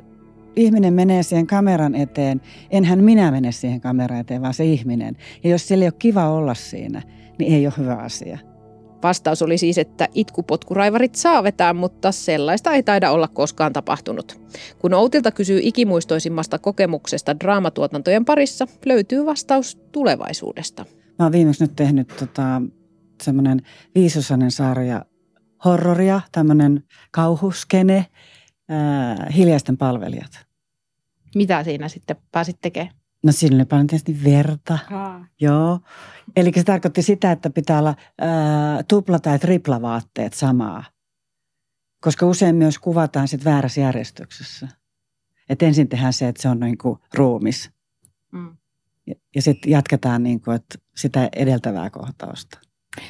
ihminen 0.57 0.95
menee 0.95 1.23
siihen 1.23 1.47
kameran 1.47 1.95
eteen, 1.95 2.41
enhän 2.71 3.05
minä 3.05 3.31
mene 3.31 3.53
siihen 3.53 3.81
kameran 3.81 4.21
eteen, 4.21 4.43
vaan 4.43 4.55
se 4.55 4.65
ihminen. 4.65 5.17
Ja 5.45 5.51
jos 5.51 5.69
siellä 5.69 5.83
ei 5.83 5.89
ole 5.89 5.95
kiva 5.99 6.29
olla 6.29 6.55
siinä, 6.55 7.03
niin 7.39 7.55
ei 7.55 7.67
ole 7.67 7.75
hyvä 7.79 7.95
asia. 7.95 8.39
Vastaus 9.03 9.43
oli 9.43 9.59
siis, 9.59 9.79
että 9.79 10.09
itkupotkuraivarit 10.15 11.15
saa 11.15 11.43
vetää, 11.43 11.73
mutta 11.75 12.13
sellaista 12.13 12.73
ei 12.73 12.83
taida 12.83 13.11
olla 13.11 13.29
koskaan 13.29 13.73
tapahtunut. 13.73 14.41
Kun 14.79 14.95
Outilta 14.95 15.31
kysyy 15.31 15.61
ikimuistoisimmasta 15.63 16.59
kokemuksesta 16.59 17.41
draamatuotantojen 17.41 18.25
parissa, 18.25 18.67
löytyy 18.87 19.27
vastaus 19.27 19.77
tulevaisuudesta. 19.93 20.85
Mä 21.19 21.25
oon 21.25 21.33
viimeksi 21.33 21.65
nyt 21.65 21.77
tehnyt 21.77 22.09
tota, 22.19 22.63
semmoinen 23.23 23.63
viisosainen 23.95 24.51
sarja 24.51 25.05
horroria, 25.65 26.21
tämmöinen 26.33 26.83
kauhuskene, 27.11 28.07
ää, 28.69 29.27
hiljaisten 29.37 29.77
palvelijat. 29.77 30.47
Mitä 31.35 31.65
siinä 31.65 31.89
sitten 31.89 32.17
pääsit 32.33 32.57
tekemään? 32.61 32.95
No 33.27 33.57
oli 33.57 33.65
paljon 33.65 33.87
tietysti 33.87 34.25
verta. 34.25 34.79
Aa. 34.91 35.27
Joo. 35.41 35.81
Eli 36.37 36.53
se 36.55 36.65
tarkoitti 36.65 37.03
sitä, 37.03 37.33
että 37.33 37.51
pitää 37.51 37.79
olla 37.79 37.95
ää, 38.21 38.83
tupla- 38.83 39.19
tai 39.19 39.39
triplavaatteet 39.39 40.35
samaa. 40.35 40.85
Koska 42.01 42.27
usein 42.27 42.57
myös 42.57 42.79
kuvataan 42.79 43.29
sitten 43.29 43.53
väärässä 43.53 43.81
järjestyksessä. 43.81 44.69
Et 45.49 45.63
ensin 45.63 45.89
tehdään 45.89 46.13
se, 46.13 46.29
että 46.29 46.43
se 46.43 46.49
on 46.49 46.61
niin 46.61 46.79
kuin 46.79 46.99
ruumis. 47.15 47.71
Mm. 48.33 48.57
Ja, 49.07 49.15
ja 49.35 49.43
sitten 49.43 49.71
jatketaan 49.71 50.23
niin 50.23 50.41
kuin, 50.41 50.55
että 50.55 50.79
sitä 50.97 51.29
edeltävää 51.37 51.91
kohtausta. 51.91 52.59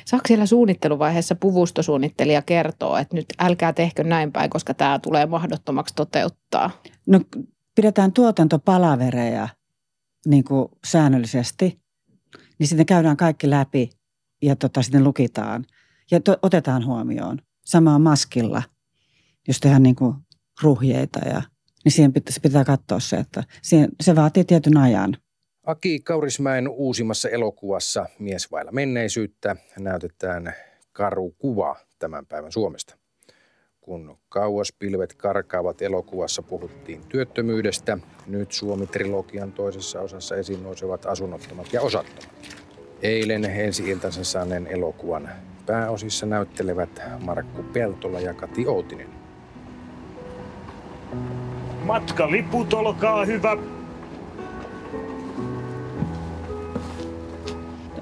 Saako 0.05 0.23
siellä 0.29 0.47
suunnitteluvaiheessa 0.47 1.35
puvustosuunnittelija 1.35 2.43
kertoa, 2.43 3.01
että 3.01 3.17
nyt 3.17 3.27
älkää 3.39 3.73
tehkö 3.73 4.05
näin 4.05 4.33
päin, 4.33 4.51
koska 4.51 4.75
tämä 4.75 4.99
tulee 4.99 5.27
mahdottomaksi 5.27 5.95
toteuttaa? 5.95 6.71
No 7.07 7.21
pidetään 7.75 8.13
tuotantopalavereja 8.13 9.49
niin 10.27 10.45
kuin 10.45 10.69
säännöllisesti, 10.87 11.81
niin 12.59 12.67
sitten 12.67 12.87
käydään 12.87 13.17
kaikki 13.17 13.51
läpi 13.51 13.91
ja 14.43 14.57
tota, 14.57 14.83
sitten 14.83 15.05
lukitaan 15.05 15.67
ja 16.11 16.21
to, 16.21 16.37
otetaan 16.43 16.87
huomioon. 16.87 17.39
Sama 17.65 17.95
on 17.95 18.03
maskilla, 18.03 18.63
jos 19.49 19.61
tehdään 19.61 19.83
niin 19.83 19.97
kuin 19.97 20.15
ruhjeita 20.63 21.19
ja 21.29 21.43
niin 21.85 21.93
siihen 21.93 22.13
pitää, 22.13 22.35
pitää 22.43 22.65
katsoa 22.65 23.01
se, 23.01 23.17
että 23.17 23.45
siihen, 23.63 23.89
se 24.01 24.17
vaatii 24.17 24.45
tietyn 24.45 24.77
ajan. 24.77 25.17
Aki 25.67 26.01
Kaurismäen 26.01 26.69
uusimmassa 26.69 27.29
elokuvassa 27.29 28.07
Mies 28.19 28.51
vailla 28.51 28.73
menneisyyttä 28.73 29.57
näytetään 29.79 30.55
karu 30.93 31.31
kuva 31.39 31.77
tämän 31.99 32.27
päivän 32.27 32.53
Suomesta. 32.53 32.97
Kun 33.87 34.19
kauas 34.29 34.73
pilvet 34.79 35.15
karkaavat 35.15 35.83
elokuvassa 35.83 36.43
puhuttiin 36.43 37.01
työttömyydestä, 37.09 37.99
nyt 38.27 38.53
Suomi-trilogian 38.53 39.53
toisessa 39.53 40.01
osassa 40.01 40.37
esiin 40.37 40.63
nousevat 40.63 41.07
asunnottomat 41.07 41.73
ja 41.73 41.83
osattomat. 41.83 42.29
Eilen 43.03 43.45
ensi 43.45 43.91
iltansa 43.91 44.25
saaneen 44.25 44.67
elokuvan 44.67 45.29
pääosissa 45.67 46.27
näyttelevät 46.27 47.03
Markku 47.21 47.63
Peltola 47.63 48.21
ja 48.21 48.35
Kati 48.35 48.67
Outinen. 48.67 49.09
Matkaliput, 51.85 52.75
olkaa 52.75 53.25
hyvä. 53.25 53.57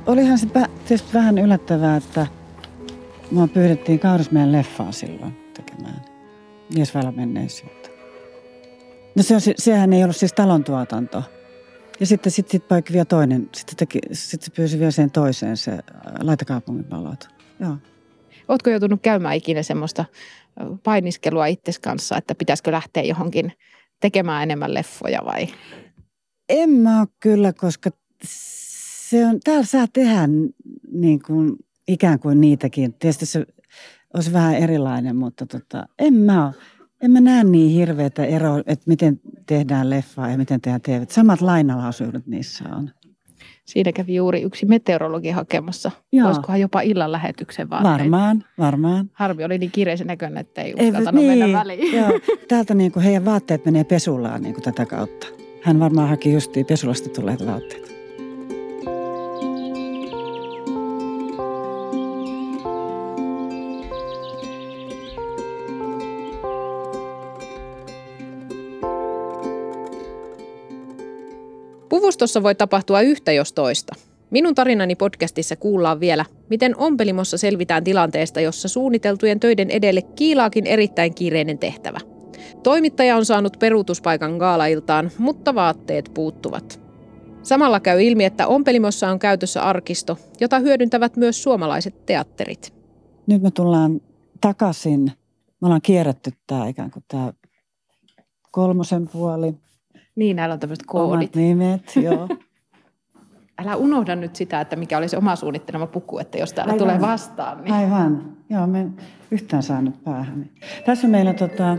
Olihan 0.07 0.39
se 0.39 0.47
tietysti 0.87 1.13
vähän 1.15 1.39
yllättävää, 1.39 1.97
että 1.97 2.27
mua 3.31 3.49
pyydettiin 3.49 3.99
Kaurismäen 3.99 4.53
leffaa 4.53 4.93
silloin 4.93 5.44
tekemään. 5.55 6.05
Mies 6.75 6.95
vailla 6.95 7.13
menneisyyttä. 7.13 7.89
No 9.17 9.23
se 9.23 9.35
on, 9.35 9.41
se- 9.41 9.55
sehän 9.59 9.93
ei 9.93 10.03
ollut 10.03 10.17
siis 10.17 10.33
talon 10.33 10.65
tuotanto. 10.65 11.23
Ja 12.01 12.07
sitten 12.07 12.33
sit, 12.33 12.49
sit 12.49 12.69
poikki 12.69 12.93
vielä 12.93 13.05
toinen. 13.05 13.49
Sitten, 13.55 13.77
teki, 13.77 13.99
sitten 14.13 14.45
se 14.45 14.51
pyysi 14.57 14.79
vielä 14.79 14.91
sen 14.91 15.11
toiseen, 15.11 15.57
se 15.57 15.71
ää, 15.71 15.81
Laitakaupungin 16.21 16.91
valot. 16.91 17.29
Joo. 17.61 17.77
Oletko 18.49 18.71
joutunut 18.71 19.03
käymään 19.03 19.37
ikinä 19.37 19.63
semmoista 19.63 20.05
ö, 20.61 20.77
painiskelua 20.85 21.47
itses 21.47 21.79
kanssa, 21.79 22.17
että 22.17 22.35
pitäisikö 22.35 22.73
lähteä 22.73 23.03
johonkin 23.03 23.53
tekemään 24.01 24.43
enemmän 24.43 24.75
leffoja 24.75 25.21
vai? 25.25 25.49
En 26.49 26.71
mä 26.71 27.01
ole 27.01 27.09
kyllä, 27.21 27.53
koska 27.53 27.91
se 28.25 29.27
on, 29.27 29.41
täällä 29.45 29.65
saa 29.65 29.87
tehdä 29.93 30.29
niin 30.93 31.23
kuin, 31.23 31.57
ikään 31.89 32.19
kuin 32.19 32.41
niitäkin. 32.41 32.95
Tietysti 32.95 33.27
se 33.27 33.47
olisi 34.15 34.33
vähän 34.33 34.55
erilainen, 34.55 35.17
mutta 35.17 35.47
tota, 35.47 35.87
en 35.99 36.15
mä 36.15 36.47
ole. 36.47 36.55
En 37.03 37.11
mä 37.11 37.21
näe 37.21 37.45
niin 37.45 37.71
hirveätä 37.71 38.25
eroa, 38.25 38.59
että 38.59 38.85
miten 38.87 39.21
tehdään 39.47 39.91
leffaa 39.91 40.31
ja 40.31 40.39
miten 40.39 40.61
tehdään 40.61 40.81
TV. 40.81 41.03
Samat 41.09 41.41
lainalaisuudet 41.41 42.27
niissä 42.27 42.65
on. 42.77 42.91
Siinä 43.65 43.93
kävi 43.93 44.15
juuri 44.15 44.43
yksi 44.43 44.67
meteorologi 44.67 45.31
hakemassa. 45.31 45.91
Joo. 46.13 46.27
Olisikohan 46.27 46.61
jopa 46.61 46.81
illan 46.81 47.13
lähetyksen 47.13 47.71
vaatteita? 47.71 47.99
Varmaan, 47.99 48.45
varmaan. 48.59 49.11
Harmi 49.13 49.45
oli 49.45 49.59
niin 49.59 49.71
kiireisen 49.71 50.07
näköinen, 50.07 50.39
että 50.39 50.63
ei 50.63 50.75
Ei, 50.77 50.89
uskaltanut 50.89 51.25
niin, 51.25 51.39
mennä 51.39 51.59
väliin. 51.59 51.97
Joo, 51.97 52.09
täältä 52.49 52.75
niin 52.75 52.93
kuin 52.93 53.03
heidän 53.03 53.25
vaatteet 53.25 53.65
menee 53.65 53.85
pesulaan 53.85 54.43
niin 54.43 54.55
kuin 54.55 54.65
tätä 54.65 54.87
kautta. 54.87 55.27
Hän 55.63 55.81
varmaan 55.81 56.09
haki 56.09 56.33
justiin 56.33 56.67
pesulasta 56.67 57.09
tulleet 57.09 57.47
vaatteet. 57.47 57.94
Puvustossa 72.25 72.43
voi 72.43 72.55
tapahtua 72.55 73.01
yhtä 73.01 73.33
jos 73.33 73.53
toista. 73.53 73.95
Minun 74.31 74.55
tarinani 74.55 74.95
podcastissa 74.95 75.57
kuullaan 75.57 76.01
vielä, 76.01 76.25
miten 76.51 76.77
ompelimossa 76.77 77.39
selvitään 77.39 77.85
tilanteesta, 77.85 78.41
jossa 78.41 78.69
suunniteltujen 78.69 79.41
töiden 79.41 79.71
edelle 79.71 80.03
kiilaakin 80.03 80.67
erittäin 80.67 81.15
kiireinen 81.15 81.59
tehtävä. 81.59 82.01
Toimittaja 82.63 83.17
on 83.17 83.25
saanut 83.25 83.57
peruutuspaikan 83.59 84.37
gaalailtaan, 84.37 85.11
mutta 85.19 85.55
vaatteet 85.55 86.11
puuttuvat. 86.15 86.81
Samalla 87.43 87.81
käy 87.81 88.03
ilmi, 88.03 88.25
että 88.25 88.47
ompelimossa 88.47 89.11
on 89.11 89.19
käytössä 89.19 89.63
arkisto, 89.63 90.19
jota 90.41 90.59
hyödyntävät 90.59 91.17
myös 91.17 91.43
suomalaiset 91.43 92.07
teatterit. 92.07 92.75
Nyt 93.27 93.43
me 93.43 93.51
tullaan 93.51 94.01
takaisin. 94.41 95.05
Me 95.61 95.67
ollaan 95.67 95.83
kierretty 95.83 96.31
tämä 96.47 96.69
ikään 96.69 96.91
kuin 96.91 97.05
tämä 97.09 97.33
kolmosen 98.51 99.09
puoli. 99.09 99.55
Niin, 100.17 100.37
näillä 100.37 100.53
on 100.53 100.61
tämmöiset 100.61 100.87
koodit. 100.87 101.37
Omat 101.37 101.37
nimet, 101.37 101.97
joo. 102.03 102.29
Älä 103.59 103.77
unohda 103.77 104.17
nyt 104.17 104.37
sitä, 104.37 104.61
että 104.61 104.77
mikä 104.77 104.99
oli 104.99 105.09
se 105.09 105.17
oma 105.17 105.37
suunnittelema 105.37 105.87
puku, 105.87 106.19
että 106.19 106.39
jos 106.39 106.53
täällä 106.53 106.73
Aivan. 106.73 106.87
tulee 106.87 107.01
vastaan. 107.01 107.65
Niin... 107.65 107.75
Aivan. 107.75 108.23
Joo, 108.51 108.67
me 108.67 108.87
yhtään 109.31 109.63
saanut 109.63 110.05
päähän. 110.05 110.51
Tässä 110.87 111.07
on 111.07 111.11
meillä 111.11 111.33
tota, 111.33 111.77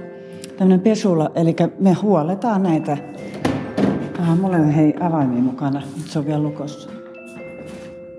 tämmöinen 0.57 0.79
pesula, 0.79 1.31
eli 1.35 1.55
me 1.79 1.93
huoletaan 1.93 2.63
näitä. 2.63 2.97
Aha, 4.19 4.35
mulla 4.35 4.55
on 4.55 4.69
hei 4.69 4.93
avaimia 4.99 5.41
mukana, 5.41 5.81
mutta 5.97 6.11
se 6.11 6.19
on 6.19 6.25
vielä 6.25 6.43
lukossa. 6.43 6.89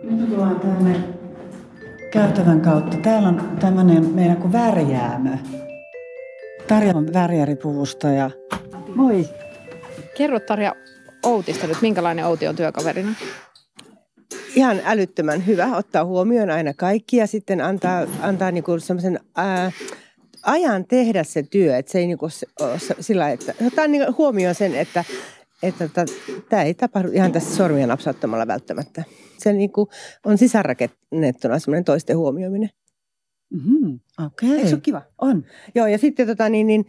Nyt 0.02 0.30
tullaan 0.30 0.60
tänne 0.60 0.96
käytävän 2.12 2.60
kautta. 2.60 2.96
Täällä 2.96 3.28
on 3.28 3.56
tämmöinen 3.60 4.06
meidän 4.14 4.36
kuin 4.36 4.52
värjäämö. 4.52 5.30
Tarja 6.68 6.96
on 6.96 7.12
värjäripuvusta 7.12 8.08
ja... 8.08 8.30
Moi! 8.94 9.28
Kerro 10.16 10.40
Tarja 10.40 10.74
Outista 11.22 11.66
nyt, 11.66 11.82
minkälainen 11.82 12.26
Outi 12.26 12.46
on 12.46 12.56
työkaverina? 12.56 13.14
ihan 14.54 14.80
älyttömän 14.84 15.46
hyvä 15.46 15.76
ottaa 15.76 16.04
huomioon 16.04 16.50
aina 16.50 16.74
kaikki 16.74 17.16
ja 17.16 17.26
sitten 17.26 17.60
antaa, 17.60 18.06
antaa 18.20 18.50
niinku 18.50 18.78
semmoisen 18.78 19.20
ää, 19.36 19.72
ajan 20.42 20.86
tehdä 20.86 21.24
se 21.24 21.42
työ. 21.42 21.76
Että 21.76 21.92
se 21.92 21.98
ei 21.98 22.06
niinku 22.06 22.28
oo 22.60 22.78
se- 22.78 22.96
sillä 23.00 23.30
että 23.30 23.54
ottaa 23.66 23.86
niinku 23.86 24.14
huomioon 24.18 24.54
sen, 24.54 24.74
että 24.74 25.04
että 25.62 25.88
tämä 26.48 26.62
ei 26.62 26.74
tapahdu 26.74 27.08
ihan 27.12 27.32
tässä 27.32 27.56
sormien 27.56 27.88
napsauttamalla 27.88 28.46
välttämättä. 28.46 29.04
Se 29.38 29.52
niinku 29.52 29.88
on 30.24 30.38
sisäänrakennettuna 30.38 31.58
semmoinen 31.58 31.84
toisten 31.84 32.16
huomioiminen. 32.16 32.70
Mm-hmm. 33.50 34.00
Okei. 34.26 34.50
Eikö 34.50 34.68
se 34.68 34.74
ole 34.74 34.80
kiva? 34.80 35.02
On. 35.18 35.44
Joo, 35.74 35.86
ja 35.86 35.98
sitten 35.98 36.26
tota, 36.26 36.48
niin, 36.48 36.66
niin, 36.66 36.86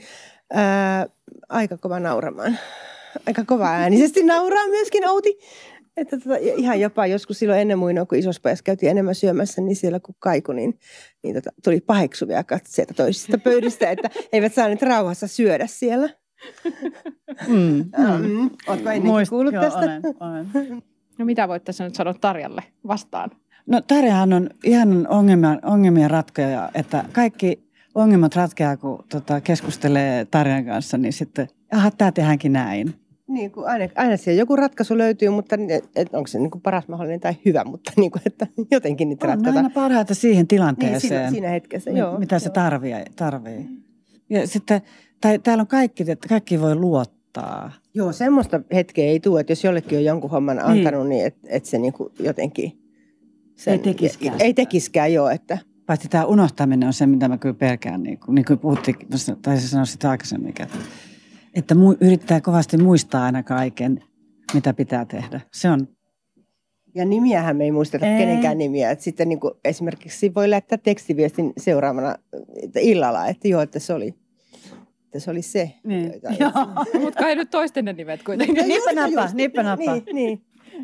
ää, 0.54 1.08
aika 1.50 1.78
kova 1.78 2.00
nauramaan. 2.00 2.58
Aika 3.28 3.46
kova 3.46 3.68
äänisesti 3.68 4.24
nauraa 4.24 4.68
myöskin 4.68 5.08
Outi. 5.08 5.40
Että 5.98 6.18
tota, 6.20 6.36
ihan 6.40 6.80
jopa 6.80 7.08
joskus 7.08 7.40
silloin 7.40 7.62
ennen 7.62 7.80
muinoa, 7.80 8.06
kun 8.06 8.18
isospajassa 8.18 8.64
käytiin 8.64 8.90
enemmän 8.92 9.16
syömässä, 9.16 9.62
niin 9.62 9.76
siellä 9.76 10.00
kun 10.00 10.16
kaiku, 10.20 10.52
niin, 10.52 10.80
niin 11.24 11.36
tota, 11.36 11.50
tuli 11.64 11.82
paheksuvia 11.82 12.44
katseita 12.44 12.94
toisista 12.94 13.38
pöydistä, 13.38 13.90
että 13.90 14.10
eivät 14.32 14.54
saaneet 14.54 14.82
rauhassa 14.82 15.28
syödä 15.28 15.68
siellä. 15.68 16.10
Mm. 17.48 17.86
Mm. 18.28 18.50
Oletko 18.68 18.90
ennenkin 18.90 19.12
Muist- 19.12 19.30
kuullut 19.30 19.54
joo, 19.54 19.64
tästä? 19.64 19.80
Olen, 19.80 20.02
olen. 20.20 20.84
No 21.18 21.26
mitä 21.26 21.48
voit 21.48 21.64
tässä 21.64 21.84
nyt 21.84 21.96
sanoa 21.96 22.14
Tarjalle 22.14 22.64
vastaan? 22.88 23.32
No 23.66 23.82
Tarjahan 23.82 24.34
on 24.34 24.50
ihan 24.64 25.08
ongelmia, 25.08 25.58
ongelmien 25.64 26.12
ratkoja, 26.12 26.70
että 26.74 27.06
kaikki 27.12 27.64
ongelmat 27.96 28.36
ratkeaa, 28.36 28.78
kun 28.78 29.06
tota, 29.10 29.42
keskustelee 29.42 30.26
Tarjan 30.26 30.66
kanssa, 30.66 30.98
niin 30.98 31.14
sitten, 31.14 31.48
aha, 31.72 31.92
tämä 31.92 32.12
tehdäänkin 32.12 32.54
näin. 32.54 32.94
Niin 33.28 33.52
kuin 33.52 33.68
aina, 33.68 33.88
aina 33.96 34.18
siellä 34.18 34.40
joku 34.40 34.56
ratkaisu 34.56 34.98
löytyy, 34.98 35.30
mutta 35.30 35.56
et, 35.96 36.14
onko 36.14 36.28
se 36.28 36.40
niin 36.40 36.52
kuin 36.52 36.62
paras 36.62 36.88
mahdollinen 36.88 37.20
tai 37.20 37.34
hyvä, 37.46 37.64
mutta 37.64 37.92
niin 37.98 38.12
kuin, 38.12 38.22
että 38.26 38.48
jotenkin 38.72 39.10
niitä 39.10 39.26
On 39.26 39.30
ratkaistaan. 39.30 39.58
aina 39.66 39.70
parhaita 39.74 40.14
siihen 40.16 40.38
Niin, 40.38 40.48
tilanteeseen, 40.48 41.00
siinä, 41.02 41.30
siinä 41.32 41.50
hetkessä, 41.50 41.92
mi- 41.92 42.00
joo. 42.00 42.20
mitä 42.20 42.40
se 42.40 42.48
joo. 42.48 42.54
tarvii. 42.54 42.94
tarvii. 43.16 43.66
Ja 44.30 44.48
sitten, 44.48 44.82
tai, 45.22 45.40
täällä 45.40 45.62
on 45.62 45.68
kaikki, 45.68 46.12
että 46.12 46.28
kaikki 46.28 46.62
voi 46.62 46.76
luottaa. 46.76 47.72
Joo, 47.94 48.12
semmoista 48.12 48.62
hetkeä 48.74 49.06
ei 49.06 49.20
tule, 49.20 49.40
että 49.40 49.52
jos 49.52 49.64
jollekin 49.64 49.98
on 49.98 50.04
jonkun 50.06 50.30
homman 50.32 50.60
antanut, 50.60 51.08
niin 51.08 51.26
että 51.26 51.48
et 51.50 51.66
se 51.66 51.78
niinku 51.78 52.12
jotenkin... 52.20 52.82
Ei 53.68 53.80
tekiskään 53.80 54.34
Ei 54.42 54.48
sitä. 54.48 54.62
tekiskään, 54.62 55.14
joo, 55.14 55.30
että... 55.30 55.58
Paitsi 55.86 56.10
tämä 56.10 56.26
unohtaminen 56.26 56.88
on 56.88 56.94
se, 56.94 57.06
mitä 57.06 57.28
mä 57.28 57.38
kyllä 57.38 57.56
pelkään, 57.56 58.04
niin 58.04 58.20
kuin, 58.20 58.36
niin 58.36 58.46
kuin 58.46 58.60
puhuttiin, 58.60 58.96
tai 59.42 59.58
se 59.60 59.68
sanoi 59.68 59.88
sitä 59.88 60.10
aikaisemmin, 60.10 60.50
että, 60.50 60.68
että 61.58 61.76
mu, 61.76 61.96
yrittää 62.02 62.42
kovasti 62.42 62.78
muistaa 62.78 63.24
aina 63.26 63.44
kaiken, 63.44 64.04
mitä 64.54 64.74
pitää 64.74 65.06
tehdä. 65.06 65.42
Se 65.54 65.70
on, 65.70 65.88
Ja 66.96 67.06
nimiähän 67.06 67.58
me 67.58 67.64
ei 67.64 67.72
muisteta 67.72 68.06
Ei. 68.06 68.18
kenenkään 68.20 68.58
nimiä. 68.58 68.92
Et 68.92 69.02
sitten 69.02 69.30
niinku 69.30 69.52
esimerkiksi 69.66 70.34
voi 70.36 70.50
lähettää 70.50 70.78
tekstiviestin 70.78 71.54
seuraavana 71.58 72.16
että 72.64 72.80
illalla, 72.80 73.28
että 73.28 73.48
joo, 73.48 73.62
että 73.62 73.80
se 73.80 73.94
oli, 73.94 74.16
että 75.06 75.20
se, 75.20 75.32
oli 75.32 75.42
se. 75.42 75.72
Niin. 75.84 76.14
Mutta 77.02 77.28
ei 77.28 77.36
nyt 77.36 77.50
toistenne 77.50 77.94
nimet 77.94 78.24
kuitenkin. 78.24 78.56
No 78.68 79.02
nappa, 79.02 79.30
nippa 79.34 79.64
nappa. 79.64 79.94
Niin, 79.94 80.04
niin. 80.14 80.42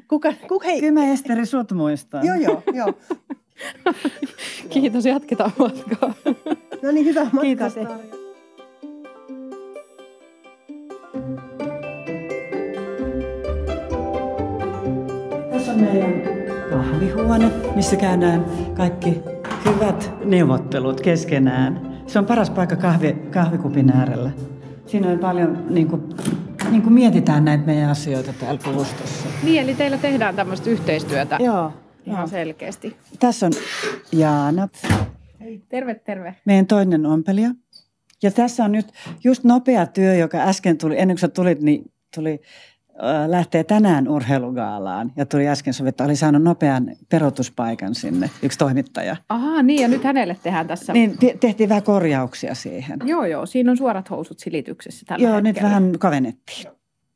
Kuka, 0.08 0.34
kuka, 0.48 0.66
hei. 0.66 0.80
kyllä 0.80 0.92
mä 0.92 1.12
Esteri 1.12 1.46
sut 1.46 1.72
muistan. 1.72 2.26
Joo, 2.26 2.36
joo, 2.36 2.64
joo. 2.74 2.94
Kiitos, 4.70 5.06
jatketaan 5.06 5.52
matkaa. 5.60 6.14
No 6.82 6.92
niin, 6.92 7.06
hyvää 7.06 7.24
matkaa 7.24 7.42
Kiitos. 7.42 7.74
teille. 7.74 8.23
Meidän 15.84 16.14
kahvihuone, 16.70 17.52
missä 17.76 17.96
käydään 17.96 18.46
kaikki 18.76 19.22
hyvät 19.66 20.12
neuvottelut 20.26 21.02
keskenään. 21.02 21.94
Se 22.08 22.20
on 22.20 22.26
paras 22.26 22.50
paikka 22.50 22.76
kahvi, 22.76 23.14
kahvikupin 23.14 23.90
äärellä. 23.90 24.32
Siinä 24.86 25.10
on 25.10 25.20
paljon, 25.20 25.66
niin 25.70 25.88
kuin, 25.88 26.02
niin 26.72 26.82
kuin 26.82 26.94
mietitään 26.94 27.46
näitä 27.46 27.66
meidän 27.66 27.90
asioita 27.90 28.34
täällä 28.34 28.62
puvustossa. 28.64 29.28
Niin, 29.44 29.62
eli 29.64 29.76
teillä 29.76 29.98
tehdään 29.98 30.36
tämmöistä 30.36 30.70
yhteistyötä 30.70 31.38
Joo. 31.40 31.72
ihan 32.06 32.20
joo. 32.20 32.28
selkeästi. 32.28 32.96
Tässä 33.20 33.46
on 33.46 33.52
Jaana, 34.12 34.68
Terve, 35.70 35.96
terve. 35.96 36.36
meidän 36.46 36.68
toinen 36.68 37.06
ompelija. 37.06 37.50
Ja 38.24 38.32
tässä 38.32 38.66
on 38.66 38.72
nyt 38.72 38.86
just 39.24 39.44
nopea 39.44 39.86
työ, 39.86 40.16
joka 40.16 40.38
äsken 40.38 40.78
tuli, 40.78 41.00
ennen 41.00 41.16
kuin 41.16 41.22
sä 41.22 41.28
tulit, 41.28 41.62
niin 41.62 41.92
tuli, 42.16 42.42
lähtee 43.28 43.64
tänään 43.64 44.08
urheilugaalaan. 44.08 45.12
Ja 45.16 45.26
tuli 45.26 45.48
äsken 45.48 45.74
sovittu, 45.74 46.04
oli 46.04 46.16
saanut 46.16 46.44
nopean 46.44 46.92
peruutuspaikan 47.10 47.96
sinne, 47.96 48.30
yksi 48.42 48.58
toimittaja. 48.58 49.16
Ahaa, 49.30 49.62
niin 49.64 49.82
ja 49.82 49.88
nyt 49.88 50.04
hänelle 50.04 50.38
tehdään 50.44 50.68
tässä. 50.68 50.94
Niin 50.94 51.18
te- 51.18 51.38
tehtiin 51.40 51.70
vähän 51.70 51.84
korjauksia 51.84 52.56
siihen. 52.56 53.00
Joo, 53.06 53.26
joo, 53.26 53.46
siinä 53.46 53.72
on 53.72 53.78
suorat 53.78 54.10
housut 54.10 54.40
silityksessä 54.40 55.06
tällä 55.06 55.28
Joo, 55.28 55.38
nyt 55.38 55.46
hetkellä. 55.46 55.70
vähän 55.70 56.00
kavennettiin. 56.00 56.68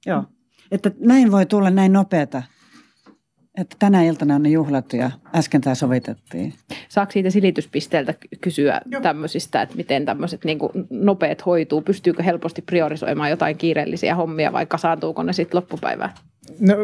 Joo. 0.05 0.23
Että 0.71 0.91
näin 0.99 1.31
voi 1.31 1.45
tulla 1.45 1.69
näin 1.69 1.93
nopeata. 1.93 2.43
Että 3.61 3.75
tänä 3.79 4.03
iltana 4.03 4.35
on 4.35 4.43
ne 4.43 4.49
juhlattu 4.49 4.95
ja 4.95 5.11
äsken 5.35 5.61
tämä 5.61 5.75
sovitettiin. 5.75 6.53
Saako 6.89 7.11
siitä 7.11 7.29
silityspisteeltä 7.29 8.13
ky- 8.13 8.27
kysyä 8.41 8.81
tämmöisistä, 9.01 9.61
että 9.61 9.75
miten 9.75 10.05
tämmöiset 10.05 10.45
niin 10.45 10.59
nopeat 10.89 11.45
hoituu? 11.45 11.81
Pystyykö 11.81 12.23
helposti 12.23 12.61
priorisoimaan 12.61 13.29
jotain 13.29 13.57
kiireellisiä 13.57 14.15
hommia 14.15 14.53
vai 14.53 14.65
kasaantuuko 14.65 15.23
ne 15.23 15.33
sitten 15.33 15.57
loppupäivään? 15.57 16.09
No, 16.59 16.75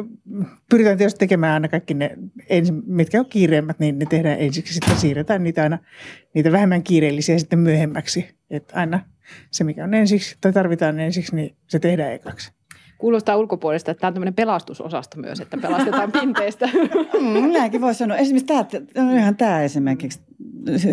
pyritään 0.70 0.98
tietysti 0.98 1.20
tekemään 1.20 1.54
aina 1.54 1.68
kaikki 1.68 1.94
ne, 1.94 2.18
ensin, 2.50 2.82
mitkä 2.86 3.20
on 3.20 3.26
kiireimmät, 3.26 3.80
niin 3.80 4.00
ne 4.00 4.06
tehdään 4.10 4.40
ensiksi. 4.40 4.74
Sitten 4.74 4.98
siirretään 4.98 5.44
niitä 5.44 5.64
aina, 5.64 5.78
niitä 6.34 6.52
vähemmän 6.52 6.84
kiireellisiä 6.84 7.40
sitten 7.40 7.60
myöhemmäksi. 7.60 8.36
Että 8.50 8.76
aina 8.80 9.00
se, 9.52 9.64
mikä 9.64 9.84
on 9.84 9.94
ensiksi 9.94 10.38
tai 10.42 10.54
tarvitaan 10.54 11.00
ensiksi, 11.00 11.36
niin 11.36 11.56
se 11.68 11.80
tehdään 11.80 12.14
ekaksi. 12.14 12.52
Kuulostaa 13.04 13.38
ulkopuolesta, 13.38 13.92
että 13.92 14.02
tämä 14.02 14.08
on 14.08 14.14
tämmöinen 14.14 14.34
pelastusosasto 14.34 15.18
myös, 15.22 15.40
että 15.40 15.58
pelastetaan 15.58 16.12
pinteistä. 16.22 16.70
Mm, 17.22 17.52
näinkin 17.54 17.82
voi 17.82 17.94
sanoa. 17.96 18.18
Esimerkiksi 18.18 18.46
tämä, 18.94 19.10
on 19.10 19.18
ihan 19.18 19.36
tämä 19.36 19.62
esimerkiksi 19.62 20.20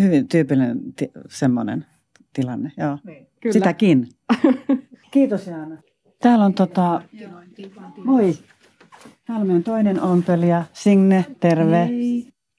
hyvin 0.03 0.29
tyypillinen 0.29 0.81
ti- 0.97 1.11
semmoinen 1.29 1.87
tilanne. 2.33 2.73
Joo. 2.77 2.99
Kyllä. 3.41 3.53
Sitäkin. 3.53 4.09
Kiitos 5.11 5.47
Jaana. 5.47 5.77
Täällä 6.23 6.45
on 6.45 6.55
tota, 6.55 7.03
moi. 8.05 8.35
Täällä 9.27 9.55
on 9.55 9.63
toinen 9.63 10.01
ompelija, 10.01 10.65
Signe, 10.73 11.25
terve. 11.41 11.89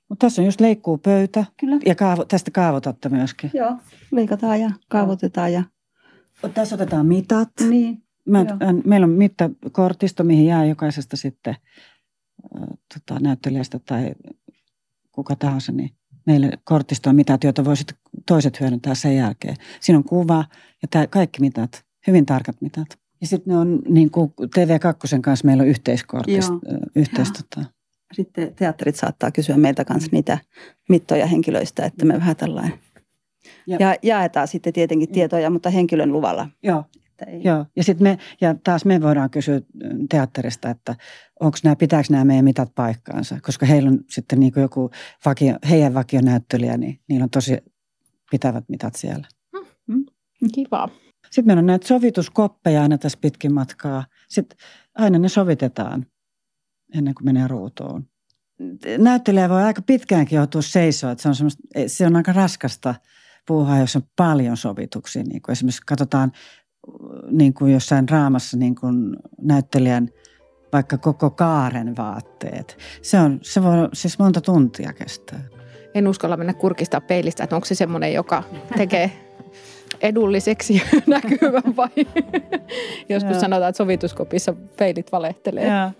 Mutta 0.09 0.25
tässä 0.25 0.41
on 0.41 0.45
just 0.45 0.61
leikkuu 0.61 0.97
pöytä. 0.97 1.45
Kyllä. 1.59 1.77
Ja 1.85 1.95
kaavo, 1.95 2.25
tästä 2.25 2.51
kaavoitatte 2.51 3.09
myöskin. 3.09 3.51
Joo, 3.53 3.73
leikataan 4.11 4.61
ja 4.61 4.71
kaavoitetaan 4.89 5.53
ja 5.53 5.63
Tässä 6.53 6.75
otetaan 6.75 7.05
mitat. 7.05 7.49
niin. 7.69 8.03
Mä, 8.31 8.39
Joo. 8.39 8.81
meillä 8.85 9.05
on 9.05 9.09
mittakortisto, 9.11 10.23
mihin 10.23 10.45
jää 10.45 10.65
jokaisesta 10.65 11.17
sitten 11.17 11.55
äh, 12.57 12.67
tota, 12.93 13.19
näyttelijästä 13.19 13.79
tai 13.85 14.11
kuka 15.11 15.35
tahansa, 15.35 15.71
niin 15.71 15.89
meille 16.25 16.51
kortisto 16.63 17.09
on 17.09 17.15
mitat, 17.15 17.43
joita 17.43 17.65
voi 17.65 17.77
sitten 17.77 17.97
toiset 18.27 18.59
hyödyntää 18.59 18.95
sen 18.95 19.15
jälkeen. 19.15 19.55
Siinä 19.79 19.97
on 19.97 20.03
kuva 20.03 20.45
ja 20.81 20.87
tää, 20.91 21.07
kaikki 21.07 21.41
mitat, 21.41 21.85
hyvin 22.07 22.25
tarkat 22.25 22.61
mitat. 22.61 22.87
Ja 23.21 23.27
sitten 23.27 23.53
ne 23.53 23.57
on 23.59 23.81
niin 23.89 24.11
kuin 24.11 24.33
TV2 24.39 25.19
kanssa 25.21 25.45
meillä 25.45 25.61
on 25.61 25.67
yhteiskortisto. 25.69 26.53
Joo. 26.53 26.79
Yhteis, 26.95 27.31
tota, 27.31 27.65
Sitten 28.13 28.55
teatterit 28.55 28.95
saattaa 28.95 29.31
kysyä 29.31 29.57
meiltä 29.57 29.85
kanssa 29.85 30.09
niitä 30.11 30.37
mittoja 30.89 31.25
henkilöistä, 31.25 31.85
että 31.85 32.05
me 32.05 32.13
vähän 32.13 32.35
tällainen. 32.35 32.79
Ja- 33.67 33.77
Ja 33.79 33.95
jaetaan 34.01 34.47
sitten 34.47 34.73
tietenkin 34.73 35.11
tietoja, 35.11 35.49
mutta 35.49 35.69
henkilön 35.69 36.11
luvalla. 36.11 36.49
joo, 36.63 36.83
Että 37.21 37.31
ei. 37.31 37.43
Joo, 37.43 37.65
ja 37.75 37.83
sitten 37.83 38.03
me, 38.03 38.17
ja 38.41 38.55
taas 38.63 38.85
me 38.85 39.01
voidaan 39.01 39.29
kysyä 39.29 39.59
mm, 39.59 40.07
teatterista, 40.07 40.69
että 40.69 40.95
onko 41.39 41.57
nämä, 41.63 41.75
pitääkö 41.75 42.07
nämä 42.11 42.25
meidän 42.25 42.45
mitat 42.45 42.75
paikkaansa, 42.75 43.39
koska 43.41 43.65
heillä 43.65 43.89
on 43.89 43.99
sitten 44.09 44.39
niin 44.39 44.53
kuin 44.53 44.61
joku 44.61 44.91
vakio, 45.25 45.55
heidän 45.69 45.93
vakionäyttelijä, 45.93 46.77
niin 46.77 46.99
niillä 47.09 47.23
on 47.23 47.29
tosi 47.29 47.57
pitävät 48.31 48.63
mitat 48.69 48.95
siellä. 48.95 49.27
Kiva. 50.55 50.89
Sitten 51.23 51.45
meillä 51.45 51.59
on 51.59 51.65
näitä 51.65 51.87
sovituskoppeja 51.87 52.81
aina 52.81 52.97
tässä 52.97 53.17
pitkin 53.21 53.53
matkaa. 53.53 54.05
Sitten 54.29 54.57
aina 54.95 55.19
ne 55.19 55.29
sovitetaan 55.29 56.05
ennen 56.95 57.15
kuin 57.15 57.25
menee 57.25 57.47
ruutuun. 57.47 58.07
Näyttelijä 58.97 59.49
voi 59.49 59.63
aika 59.63 59.81
pitkäänkin 59.81 60.35
joutua 60.35 60.61
seisoa, 60.61 61.11
että 61.11 61.33
se 61.33 61.43
on, 61.43 61.51
se 61.87 62.05
on 62.05 62.15
aika 62.15 62.33
raskasta 62.33 62.95
puuhaa, 63.47 63.79
jos 63.79 63.95
on 63.95 64.01
paljon 64.15 64.57
sovituksia. 64.57 65.23
Niin 65.23 65.41
kuin 65.41 65.53
esimerkiksi 65.53 65.81
katsotaan 65.85 66.31
niin 67.31 67.53
kuin 67.53 67.73
jossain 67.73 68.07
draamassa 68.07 68.57
niin 68.57 68.75
kuin 68.75 69.15
näyttelijän 69.41 70.09
vaikka 70.73 70.97
koko 70.97 71.29
kaaren 71.29 71.97
vaatteet. 71.97 72.77
Se, 73.01 73.19
on, 73.19 73.39
se 73.41 73.63
voi 73.63 73.89
siis 73.93 74.19
monta 74.19 74.41
tuntia 74.41 74.93
kestää. 74.93 75.39
En 75.93 76.07
uskalla 76.07 76.37
mennä 76.37 76.53
kurkistaa 76.53 77.01
peilistä, 77.01 77.43
että 77.43 77.55
onko 77.55 77.65
se 77.65 77.75
semmoinen, 77.75 78.13
joka 78.13 78.43
tekee 78.77 79.11
edulliseksi 80.01 80.81
näkyvän 81.07 81.75
vai 81.77 81.89
joskus 83.09 83.31
Joo. 83.31 83.39
sanotaan, 83.39 83.69
että 83.69 83.77
sovituskopissa 83.77 84.53
peilit 84.77 85.11
valehtelee. 85.11 85.67
Ja. 85.67 85.91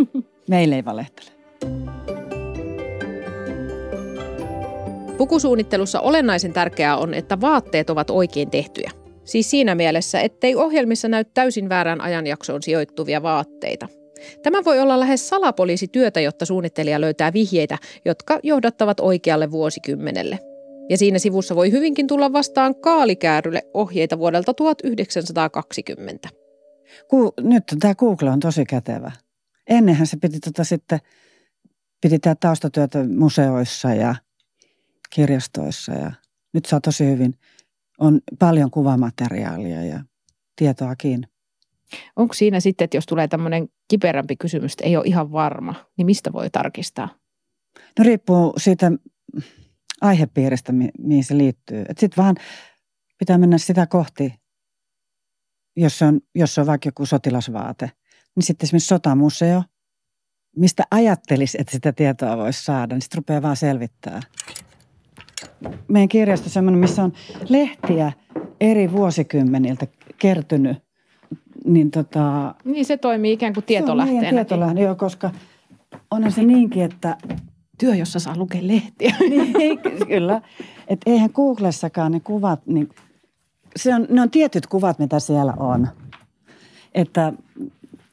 Meillä 0.50 0.76
ei 0.76 0.86
valehtele. 0.86 1.32
Pukusuunnittelussa 5.18 6.00
olennaisen 6.00 6.54
tärkeää 6.54 6.98
on, 6.98 7.14
että 7.14 7.42
vaatteet 7.42 7.90
ovat 7.90 8.10
oikein 8.10 8.52
tehtyjä. 8.52 8.92
Siis 9.32 9.50
siinä 9.50 9.76
mielessä, 9.76 10.22
ettei 10.22 10.56
ohjelmissa 10.56 11.08
näy 11.08 11.26
täysin 11.34 11.70
väärään 11.70 12.02
ajanjaksoon 12.02 12.64
sijoittuvia 12.64 13.24
vaatteita. 13.24 13.88
Tämä 14.44 14.64
voi 14.66 14.80
olla 14.80 15.00
lähes 15.00 15.30
salapoliisityötä, 15.30 16.22
jotta 16.22 16.46
suunnittelija 16.46 17.02
löytää 17.02 17.34
vihjeitä, 17.34 17.78
jotka 18.06 18.40
johdattavat 18.44 19.00
oikealle 19.00 19.52
vuosikymmenelle. 19.52 20.40
Ja 20.90 20.98
siinä 20.98 21.20
sivussa 21.20 21.56
voi 21.56 21.72
hyvinkin 21.72 22.08
tulla 22.08 22.34
vastaan 22.34 22.76
kaalikäärylle 22.76 23.62
ohjeita 23.74 24.20
vuodelta 24.20 24.54
1920. 24.54 26.30
Ku, 27.08 27.34
nyt 27.42 27.64
tämä 27.80 27.96
Google 27.96 28.30
on 28.30 28.40
tosi 28.40 28.66
kätevä. 28.66 29.12
Ennenhän 29.68 30.08
se 30.08 30.18
piti 30.18 30.40
tota 30.40 30.64
sitten, 30.64 31.00
piti 32.02 32.20
tehdä 32.20 32.36
taustatyötä 32.40 33.06
museoissa 33.18 33.94
ja 33.94 34.16
kirjastoissa 35.10 35.92
ja 35.92 36.12
nyt 36.54 36.66
saa 36.66 36.82
tosi 36.82 37.06
hyvin. 37.06 37.34
On 38.02 38.22
paljon 38.40 38.72
kuvamateriaalia 38.72 39.84
ja 39.84 40.04
tietoakin. 40.56 41.28
Onko 42.16 42.34
siinä 42.34 42.60
sitten, 42.60 42.86
että 42.86 42.98
jos 42.98 43.06
tulee 43.06 43.28
tämmöinen 43.28 43.70
kiperämpi 43.88 44.36
kysymys, 44.36 44.74
että 44.74 44.86
ei 44.86 44.98
ole 44.98 45.06
ihan 45.08 45.32
varma, 45.32 45.76
niin 45.98 46.06
mistä 46.06 46.34
voi 46.34 46.50
tarkistaa? 46.50 47.10
No 48.00 48.04
riippuu 48.04 48.54
siitä 48.58 48.92
aihepiiristä, 50.02 50.74
mihin 50.98 51.24
se 51.24 51.38
liittyy. 51.38 51.86
Sitten 52.00 52.24
vaan 52.24 52.36
pitää 53.18 53.38
mennä 53.38 53.58
sitä 53.58 53.88
kohti, 53.88 54.34
jos 55.76 56.02
on, 56.02 56.22
jos 56.36 56.58
on 56.58 56.66
vaikka 56.66 56.88
joku 56.88 57.06
sotilasvaate. 57.06 57.92
Niin 58.36 58.44
sitten 58.44 58.66
esimerkiksi 58.66 58.88
sotamuseo, 58.88 59.64
mistä 60.56 60.84
ajattelisi, 60.92 61.58
että 61.62 61.72
sitä 61.72 61.92
tietoa 61.92 62.38
voisi 62.38 62.64
saada, 62.64 62.96
niin 62.96 63.02
sitten 63.02 63.18
rupeaa 63.18 63.42
vaan 63.42 63.58
selvittää. 63.58 64.22
Meidän 65.88 66.10
kirjasto 66.10 66.46
on 66.46 66.50
sellainen, 66.50 66.80
missä 66.80 67.04
on 67.04 67.14
lehtiä 67.50 68.12
eri 68.62 68.92
vuosikymmeniltä 68.92 69.88
kertynyt. 70.18 70.78
Niin, 71.66 71.92
tota, 71.92 72.56
niin 72.64 72.86
se 72.86 72.98
toimii 72.98 73.34
ikään 73.34 73.54
kuin 73.54 73.64
tietolähteenä. 73.64 74.22
Se 74.22 74.28
on 74.28 74.34
tietolähde, 74.34 74.82
joo, 74.82 74.96
koska 74.96 75.32
onhan 76.12 76.32
se 76.32 76.44
niinkin, 76.44 76.84
että 76.84 77.18
työ, 77.78 77.96
jossa 77.96 78.20
saa 78.20 78.38
lukea 78.38 78.68
lehtiä. 78.68 79.16
niin, 79.30 79.80
kyllä. 80.08 80.42
Että 80.88 81.12
eihän 81.12 81.30
Googlessakaan 81.34 82.12
ne 82.12 82.20
kuvat, 82.20 82.68
niin 82.68 82.90
se 83.76 83.96
on, 83.96 84.08
ne 84.10 84.22
on 84.22 84.32
tietyt 84.32 84.68
kuvat, 84.68 85.00
mitä 85.00 85.20
siellä 85.20 85.54
on. 85.60 85.88
Että, 86.94 87.34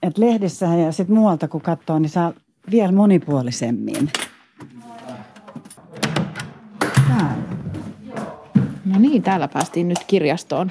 että 0.02 0.20
lehdissä 0.20 0.66
ja 0.66 0.92
sitten 0.92 1.16
muualta 1.16 1.48
kun 1.48 1.60
katsoo, 1.60 1.98
niin 1.98 2.10
saa 2.10 2.32
vielä 2.70 2.92
monipuolisemmin. 2.92 4.10
No 8.98 9.02
niin, 9.02 9.22
täällä 9.22 9.48
päästiin 9.48 9.88
nyt 9.88 9.98
kirjastoon. 10.06 10.70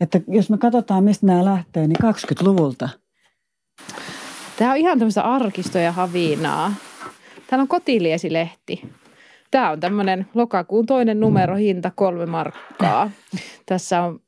Että 0.00 0.20
jos 0.28 0.50
me 0.50 0.58
katsotaan, 0.58 1.04
mistä 1.04 1.26
nämä 1.26 1.44
lähtee, 1.44 1.86
niin 1.86 1.96
20-luvulta. 2.02 2.88
Tämä 4.58 4.70
on 4.70 4.76
ihan 4.76 4.98
tämmöistä 4.98 5.22
arkistoja 5.22 5.92
havinaa. 5.92 6.72
Täällä 7.46 7.62
on 7.62 7.68
kotiliesilehti. 7.68 8.82
Tämä 9.50 9.70
on 9.70 9.80
tämmöinen 9.80 10.26
lokakuun 10.34 10.86
toinen 10.86 11.20
numero, 11.20 11.56
hinta 11.56 11.90
kolme 11.94 12.26
markkaa. 12.26 13.10
Tässä 13.66 14.02
on 14.02 14.20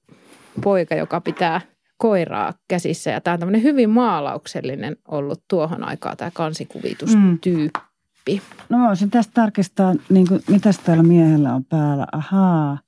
poika, 0.64 0.94
joka 0.94 1.20
pitää 1.20 1.60
koiraa 1.96 2.52
käsissä 2.68 3.10
ja 3.10 3.20
tämä 3.20 3.34
on 3.34 3.40
tämmöinen 3.40 3.62
hyvin 3.62 3.90
maalauksellinen 3.90 4.96
ollut 5.08 5.42
tuohon 5.48 5.84
aikaan 5.84 6.16
tämä 6.16 6.30
kansikuvitustyyppi. 6.34 7.82
Mm. 8.26 8.40
No 8.68 8.88
voisin 8.88 9.10
tästä 9.10 9.32
tarkistaa, 9.34 9.94
niin 10.08 10.28
kuin, 10.28 10.40
mitä 10.48 10.70
täällä 10.84 11.02
miehellä 11.02 11.54
on 11.54 11.64
päällä. 11.64 12.06
Ahaa, 12.12 12.78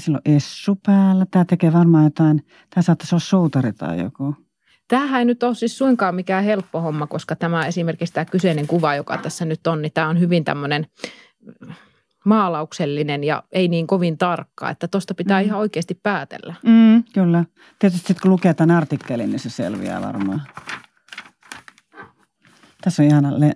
sillä 0.00 0.16
on 0.16 0.32
essu 0.34 0.78
päällä. 0.86 1.26
Tämä 1.30 1.44
tekee 1.44 1.72
varmaan 1.72 2.04
jotain, 2.04 2.46
tämä 2.70 2.82
saattaisi 2.82 3.14
olla 3.14 3.20
suutari 3.20 3.72
tai 3.72 4.00
joku. 4.00 4.36
Tämähän 4.88 5.18
ei 5.18 5.24
nyt 5.24 5.42
ole 5.42 5.54
siis 5.54 5.78
suinkaan 5.78 6.14
mikään 6.14 6.44
helppo 6.44 6.80
homma, 6.80 7.06
koska 7.06 7.36
tämä 7.36 7.66
esimerkiksi 7.66 8.14
tämä 8.14 8.24
kyseinen 8.24 8.66
kuva, 8.66 8.94
joka 8.94 9.18
tässä 9.18 9.44
nyt 9.44 9.66
on, 9.66 9.82
niin 9.82 9.92
tämä 9.92 10.08
on 10.08 10.20
hyvin 10.20 10.44
tämmöinen 10.44 10.86
maalauksellinen 12.24 13.24
ja 13.24 13.42
ei 13.52 13.68
niin 13.68 13.86
kovin 13.86 14.18
tarkka, 14.18 14.70
että 14.70 14.88
tuosta 14.88 15.14
pitää 15.14 15.40
mm. 15.40 15.46
ihan 15.46 15.60
oikeasti 15.60 15.94
päätellä. 16.02 16.54
Mm, 16.62 17.04
kyllä. 17.14 17.44
Tietysti 17.78 18.06
sitten 18.06 18.22
kun 18.22 18.30
lukee 18.30 18.54
tämän 18.54 18.76
artikkelin, 18.76 19.30
niin 19.30 19.40
se 19.40 19.50
selviää 19.50 20.02
varmaan. 20.02 20.42
Tässä 22.80 23.02
on 23.02 23.08
ihana 23.08 23.40
le, 23.40 23.52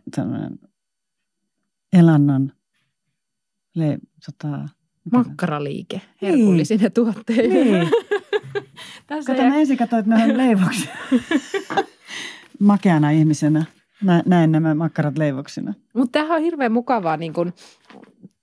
elannon 1.93 2.53
le, 3.75 3.99
tota, 4.27 4.69
Makkaraliike 5.13 6.01
herkullisine 6.23 6.83
niin. 6.83 6.93
tuotteille. 6.93 7.65
Niin. 7.65 7.89
Tässä 9.07 9.33
Kato, 9.33 9.49
mä 9.49 9.57
ensin 9.57 9.77
katsoin, 9.77 10.01
että 10.01 10.17
ne 10.17 10.25
on 10.25 10.37
leivoksia. 10.37 10.95
Makeana 12.59 13.11
ihmisenä 13.11 13.65
näen 14.27 14.53
nämä 14.53 14.75
makkarat 14.75 15.19
leivoksina. 15.19 15.75
Mutta 15.95 16.13
tämähän 16.13 16.37
on 16.37 16.43
hirveän 16.43 16.73
mukavaa 16.73 17.17
niin 17.17 17.33
kun 17.33 17.53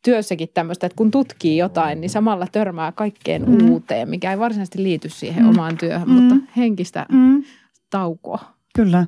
työssäkin 0.06 0.50
tämmöistä, 0.54 0.88
että 0.88 0.96
kun 0.96 1.12
tutkii 1.12 1.58
jotain, 1.58 2.02
niin 2.02 2.10
samalla 2.10 2.48
törmää 2.52 2.92
kaikkeen 2.92 3.50
mm. 3.50 3.70
uuteen, 3.70 4.10
mikä 4.10 4.32
ei 4.32 4.40
varsinaisesti 4.40 4.84
liity 4.84 5.10
siihen 5.10 5.44
mm. 5.44 5.50
omaan 5.50 5.78
työhön, 5.78 6.10
mm. 6.10 6.14
mutta 6.14 6.36
henkistä 6.58 7.06
mm. 7.12 7.44
taukoa. 7.90 8.40
Kyllä. 8.76 9.08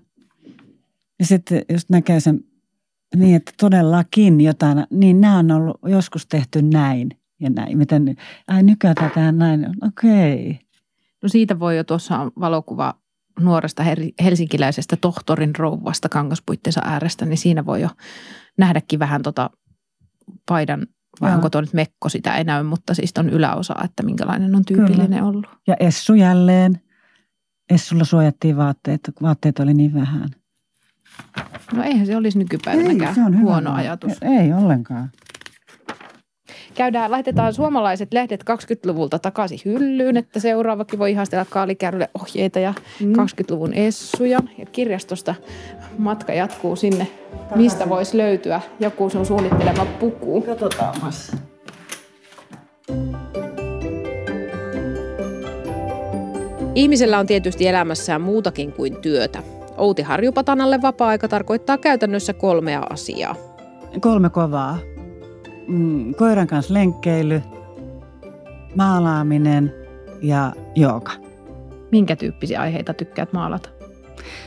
Ja 1.20 1.26
sitten 1.26 1.62
jos 1.70 1.90
näkee 1.90 2.20
sen 2.20 2.40
niin, 3.16 3.36
että 3.36 3.52
todellakin 3.60 4.42
jotain, 4.42 4.84
niin 4.90 5.22
nämä 5.22 5.38
on 5.38 5.52
ollut 5.52 5.78
joskus 5.86 6.28
tehty 6.28 6.62
näin 6.62 7.10
ja 7.40 7.50
näin. 7.50 7.78
Miten, 7.78 8.16
ai 8.48 8.64
nykyään 8.64 8.96
tätä 8.96 9.32
näin, 9.32 9.68
okei. 9.88 10.50
Okay. 10.50 10.66
No 11.24 11.30
siitä 11.30 11.60
voi 11.60 11.78
jo 11.78 11.84
tuossa 11.84 12.32
valokuva 12.40 12.94
nuoresta 13.40 13.84
helsinkiläisestä 14.24 14.96
tohtorin 14.96 15.56
rouvasta 15.56 16.10
kangaspuitteensa 16.10 16.82
äärestä, 16.84 17.26
niin 17.26 17.38
siinä 17.38 17.66
voi 17.66 17.82
jo 17.82 17.90
nähdäkin 18.58 19.00
vähän 19.00 19.22
tota 19.22 19.50
paidan, 20.50 20.88
vai 21.22 21.30
Joo. 21.30 21.36
onko 21.36 21.50
tuo 21.50 21.62
nyt 21.62 21.74
mekko, 21.74 22.10
sitä 22.10 22.36
ei 22.36 22.44
näy, 22.44 22.64
mutta 22.64 22.94
siis 22.94 23.14
on 23.18 23.30
yläosa, 23.30 23.76
että 23.84 24.04
minkälainen 24.04 24.56
on 24.56 24.66
tyypillinen 24.66 25.10
Kyllä. 25.10 25.24
ollut. 25.24 25.46
Ja 25.68 25.76
Essu 25.80 26.14
jälleen. 26.14 26.82
Essulla 27.70 28.04
suojattiin 28.04 28.58
vaatteet, 28.58 29.02
vaatteet 29.22 29.60
oli 29.60 29.74
niin 29.74 29.94
vähän. 29.94 30.30
No 31.74 31.84
eihän 31.84 32.06
se 32.06 32.18
olisi 32.18 32.38
nykypäivänäkään 32.38 33.10
ei, 33.10 33.16
se 33.16 33.24
on 33.24 33.42
huono 33.42 33.70
hyvä. 33.70 33.80
ajatus. 33.80 34.14
Ei 34.22 34.54
ollenkaan. 34.54 35.12
Käydään, 36.74 37.12
laitetaan 37.12 37.54
suomalaiset 37.54 38.14
lehdet 38.14 38.44
20-luvulta 38.44 39.20
takaisin 39.20 39.60
hyllyyn, 39.66 40.18
että 40.18 40.40
seuraavakin 40.40 41.00
voi 41.00 41.12
ihastella 41.12 41.46
kaalikärrylle 41.50 42.10
ohjeita 42.22 42.60
ja 42.60 42.74
mm. 43.00 43.14
20-luvun 43.14 43.74
essuja. 43.74 44.40
Ja 44.58 44.66
kirjastosta 44.66 45.36
matka 45.98 46.34
jatkuu 46.34 46.76
sinne, 46.76 47.08
mistä 47.56 47.90
voisi 47.90 48.18
löytyä 48.18 48.62
joku 48.80 49.10
sun 49.10 49.26
suunnittelema 49.26 49.86
puku. 49.86 50.42
Katsotaanpas. 50.42 51.36
Ihmisellä 56.76 57.20
on 57.20 57.28
tietysti 57.28 57.68
elämässään 57.68 58.22
muutakin 58.22 58.72
kuin 58.74 58.96
työtä. 58.96 59.44
Outi 59.78 60.02
Harjupatanalle 60.02 60.82
vapaa-aika 60.82 61.28
tarkoittaa 61.28 61.78
käytännössä 61.78 62.34
kolmea 62.34 62.84
asiaa. 62.90 63.36
Kolme 64.02 64.30
kovaa 64.30 64.80
mm, 65.68 66.16
koiran 66.16 66.48
kanssa 66.48 66.74
lenkkeily, 66.74 67.42
maalaaminen 68.76 69.74
ja 70.22 70.54
jooga. 70.76 71.12
Minkä 71.92 72.16
tyyppisiä 72.16 72.62
aiheita 72.62 72.94
tykkäät 72.94 73.34
maalata? 73.34 73.70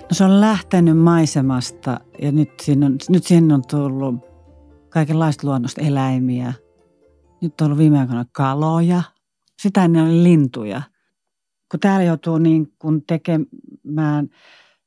No 0.02 0.08
se 0.12 0.24
on 0.24 0.40
lähtenyt 0.40 0.98
maisemasta 0.98 2.00
ja 2.22 2.32
nyt 2.32 2.50
siinä 2.62 2.86
on, 2.86 2.96
nyt 3.08 3.24
siinä 3.24 3.54
on 3.54 3.62
tullut 3.70 4.14
kaikenlaista 4.88 5.46
luonnosta 5.46 5.80
eläimiä. 5.80 6.52
Nyt 7.42 7.60
on 7.60 7.64
ollut 7.64 7.78
viime 7.78 8.00
aikoina 8.00 8.24
kaloja. 8.32 9.02
Sitä 9.62 9.84
ennen 9.84 10.04
oli 10.04 10.22
lintuja. 10.22 10.82
Kun 11.70 11.80
täällä 11.80 12.04
joutuu 12.04 12.38
niin 12.38 12.72
kun 12.78 13.02
tekemään 13.06 14.28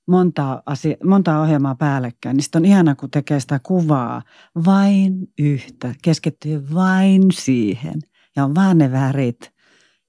monta, 0.07 0.63
asia, 0.65 0.95
monta 1.03 1.39
ohjelmaa 1.39 1.75
päällekkäin, 1.75 2.37
niin 2.37 2.43
sitten 2.43 2.61
on 2.61 2.65
ihana, 2.65 2.95
kun 2.95 3.11
tekee 3.11 3.39
sitä 3.39 3.59
kuvaa 3.63 4.21
vain 4.65 5.27
yhtä, 5.39 5.95
keskittyy 6.03 6.73
vain 6.73 7.23
siihen 7.31 7.99
ja 8.35 8.45
on 8.45 8.55
vaan 8.55 8.77
ne 8.77 8.91
värit 8.91 9.53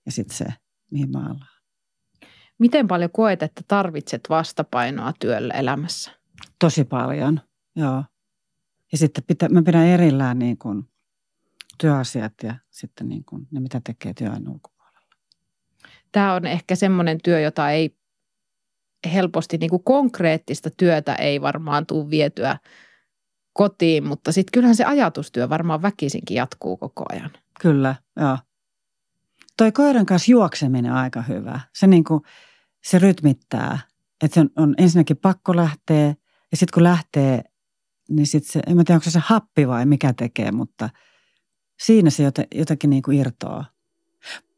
ja 0.06 0.12
sitten 0.12 0.36
se, 0.36 0.44
mihin 0.90 1.12
maalaa. 1.12 1.52
Miten 2.58 2.88
paljon 2.88 3.10
koet, 3.10 3.42
että 3.42 3.62
tarvitset 3.68 4.20
vastapainoa 4.28 5.12
työlle 5.20 5.54
elämässä? 5.56 6.10
Tosi 6.58 6.84
paljon, 6.84 7.40
joo. 7.76 8.04
Ja 8.92 8.98
sitten 8.98 9.24
pitä, 9.26 9.48
mä 9.48 9.62
pidän 9.62 9.86
erillään 9.86 10.38
niin 10.38 10.58
kuin 10.58 10.84
työasiat 11.78 12.32
ja 12.42 12.54
sitten 12.70 13.08
niin 13.08 13.24
kuin 13.24 13.48
ne, 13.50 13.60
mitä 13.60 13.80
tekee 13.84 14.14
työn 14.14 14.48
ulkopuolella. 14.48 15.00
Tämä 16.12 16.34
on 16.34 16.46
ehkä 16.46 16.76
semmoinen 16.76 17.18
työ, 17.24 17.40
jota 17.40 17.70
ei 17.70 17.96
helposti 19.12 19.58
niin 19.58 19.70
kuin 19.70 19.84
konkreettista 19.84 20.70
työtä 20.76 21.14
ei 21.14 21.40
varmaan 21.40 21.86
tule 21.86 22.10
vietyä 22.10 22.58
kotiin, 23.52 24.04
mutta 24.04 24.32
sitten 24.32 24.52
kyllähän 24.52 24.76
se 24.76 24.84
ajatustyö 24.84 25.48
varmaan 25.48 25.82
väkisinkin 25.82 26.34
jatkuu 26.34 26.76
koko 26.76 27.04
ajan. 27.12 27.30
Kyllä, 27.60 27.94
joo. 28.16 28.38
Toi 29.56 29.72
koiran 29.72 30.06
kanssa 30.06 30.30
juokseminen 30.30 30.92
on 30.92 30.98
aika 30.98 31.22
hyvä. 31.22 31.60
Se, 31.74 31.86
niin 31.86 32.04
kuin, 32.04 32.22
se 32.84 32.98
rytmittää. 32.98 33.78
Että 34.24 34.34
se 34.34 34.40
on, 34.40 34.50
on 34.56 34.74
ensinnäkin 34.78 35.16
pakko 35.16 35.56
lähteä 35.56 36.06
ja 36.50 36.56
sitten 36.56 36.74
kun 36.74 36.84
lähtee, 36.84 37.42
niin 38.08 38.26
sitten 38.26 38.52
se, 38.52 38.60
en 38.66 38.76
mä 38.76 38.84
tiedä 38.84 38.96
onko 38.96 39.10
se 39.10 39.18
happi 39.22 39.68
vai 39.68 39.86
mikä 39.86 40.12
tekee, 40.12 40.52
mutta 40.52 40.90
Siinä 41.82 42.10
se 42.10 42.22
jotakin 42.54 42.90
niin 42.90 43.02
kuin 43.02 43.18
irtoaa. 43.18 43.64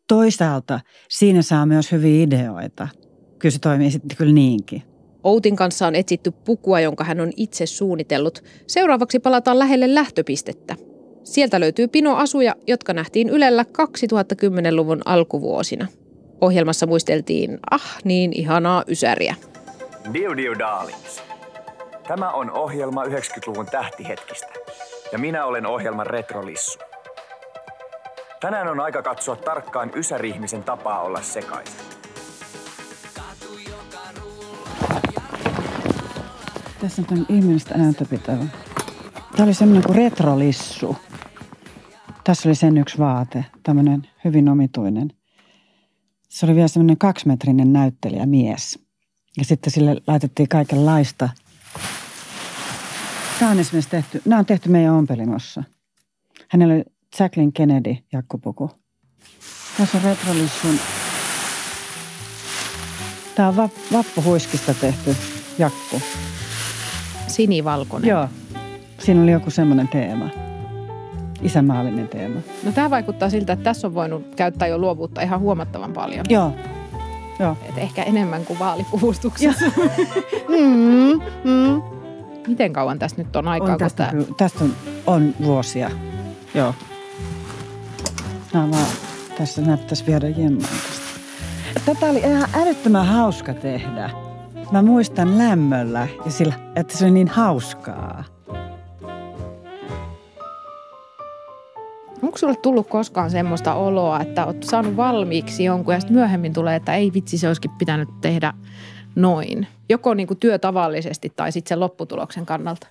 Toisaalta 0.08 0.80
siinä 1.08 1.42
saa 1.42 1.66
myös 1.66 1.92
hyviä 1.92 2.22
ideoita. 2.22 2.88
Kyllä 3.44 3.52
se 3.52 3.58
toimii 3.58 3.90
sitten 3.90 4.16
kyllä 4.16 4.32
niinkin. 4.32 4.82
Outin 5.24 5.56
kanssa 5.56 5.86
on 5.86 5.94
etsitty 5.94 6.30
pukua, 6.30 6.80
jonka 6.80 7.04
hän 7.04 7.20
on 7.20 7.32
itse 7.36 7.66
suunnitellut. 7.66 8.44
Seuraavaksi 8.66 9.18
palataan 9.18 9.58
lähelle 9.58 9.94
lähtöpistettä. 9.94 10.76
Sieltä 11.24 11.60
löytyy 11.60 11.88
pino 11.88 12.16
asuja, 12.16 12.54
jotka 12.66 12.92
nähtiin 12.92 13.28
Ylellä 13.28 13.62
2010-luvun 13.62 15.02
alkuvuosina. 15.04 15.86
Ohjelmassa 16.40 16.86
muisteltiin, 16.86 17.58
ah 17.70 17.96
niin 18.04 18.32
ihanaa 18.32 18.84
ysäriä. 18.88 19.34
Dear 20.14 20.36
Dear 20.36 20.58
Darlings. 20.58 21.22
Tämä 22.08 22.30
on 22.30 22.50
ohjelma 22.50 23.04
90-luvun 23.04 23.66
tähtihetkistä. 23.66 24.52
Ja 25.12 25.18
minä 25.18 25.44
olen 25.44 25.66
ohjelman 25.66 26.06
retrolissu. 26.06 26.78
Tänään 28.40 28.68
on 28.68 28.80
aika 28.80 29.02
katsoa 29.02 29.36
tarkkaan 29.36 29.90
ysärihmisen 29.96 30.62
tapaa 30.62 31.00
olla 31.02 31.22
sekaisin. 31.22 31.83
Tässä 36.84 37.02
on 37.12 37.26
ihmistä 37.28 37.78
näyttöpitävä. 37.78 38.44
Tämä 39.32 39.44
oli 39.44 39.54
semmoinen 39.54 39.84
kuin 39.84 39.96
retrolissu. 39.96 40.96
Tässä 42.24 42.48
oli 42.48 42.54
sen 42.54 42.78
yksi 42.78 42.98
vaate, 42.98 43.44
tämmöinen 43.62 44.08
hyvin 44.24 44.48
omituinen. 44.48 45.12
Se 46.28 46.46
oli 46.46 46.54
vielä 46.54 46.68
semmoinen 46.68 46.98
kaksimetrinen 46.98 47.72
näyttelijämies. 47.72 48.78
Ja 49.38 49.44
sitten 49.44 49.72
sille 49.72 49.96
laitettiin 50.06 50.48
kaikenlaista. 50.48 51.28
Tämä 53.38 53.50
on 53.50 53.58
esimerkiksi 53.58 53.90
tehty, 53.90 54.22
nämä 54.24 54.38
on 54.38 54.46
tehty 54.46 54.68
meidän 54.68 54.94
ompelimossa. 54.94 55.62
Hänellä 56.48 56.74
oli 56.74 56.84
Jacqueline 57.20 57.52
Kennedy 57.52 57.96
jakkupuku. 58.12 58.70
Tässä 59.78 59.98
on 59.98 60.04
retrolissun. 60.04 60.78
Tämä 63.34 63.48
on 63.48 63.56
vappuhuiskista 63.92 64.74
tehty 64.74 65.16
jakku. 65.58 66.02
Sinivalkoinen. 67.34 68.10
Joo. 68.10 68.28
Siinä 68.98 69.22
oli 69.22 69.30
joku 69.30 69.50
semmoinen 69.50 69.88
teema. 69.88 70.28
Isämaallinen 71.42 72.08
teema. 72.08 72.40
No 72.64 72.72
tämä 72.72 72.90
vaikuttaa 72.90 73.30
siltä, 73.30 73.52
että 73.52 73.64
tässä 73.64 73.86
on 73.86 73.94
voinut 73.94 74.34
käyttää 74.36 74.68
jo 74.68 74.78
luovuutta 74.78 75.22
ihan 75.22 75.40
huomattavan 75.40 75.92
paljon. 75.92 76.24
Joo. 76.28 76.52
Joo. 77.38 77.56
Et 77.68 77.78
ehkä 77.78 78.02
enemmän 78.02 78.44
kuin 78.44 78.58
vaalipuvustuksessa. 78.58 79.64
mm, 80.48 81.20
mm. 81.44 81.82
Miten 82.46 82.72
kauan 82.72 82.98
tästä 82.98 83.22
nyt 83.22 83.36
on 83.36 83.48
aikaa? 83.48 83.72
On 83.72 83.78
tästä, 83.78 84.06
tämä... 84.10 84.22
tästä 84.36 84.64
on, 84.64 84.74
on 85.06 85.34
vuosia. 85.44 85.90
Joo. 86.54 86.74
Nämä 88.52 88.70
vaan, 88.70 88.86
tässä 89.38 89.62
näyttäisi 89.62 90.06
viedä 90.06 90.28
jemmaan 90.28 90.68
Tätä 91.86 92.06
oli 92.06 92.18
ihan 92.18 92.48
älyttömän 92.54 93.06
hauska 93.06 93.54
tehdä. 93.54 94.10
Mä 94.72 94.82
muistan 94.82 95.38
lämmöllä 95.38 96.08
ja 96.24 96.30
sillä, 96.30 96.54
että 96.76 96.96
se 96.96 97.04
oli 97.04 97.12
niin 97.12 97.28
hauskaa. 97.28 98.24
Onko 102.22 102.38
sulle 102.38 102.56
tullut 102.56 102.88
koskaan 102.88 103.30
semmoista 103.30 103.74
oloa, 103.74 104.20
että 104.20 104.46
oot 104.46 104.62
saanut 104.62 104.96
valmiiksi 104.96 105.64
jonkun 105.64 105.94
ja 105.94 106.00
sitten 106.00 106.16
myöhemmin 106.16 106.52
tulee, 106.52 106.76
että 106.76 106.94
ei 106.94 107.12
vitsi, 107.14 107.38
se 107.38 107.48
olisikin 107.48 107.70
pitänyt 107.70 108.08
tehdä 108.20 108.52
noin? 109.14 109.66
Joko 109.88 110.14
niin 110.14 110.26
kuin 110.26 110.40
työtavallisesti 110.40 111.32
tai 111.36 111.52
sitten 111.52 111.68
sen 111.68 111.80
lopputuloksen 111.80 112.46
kannalta? 112.46 112.86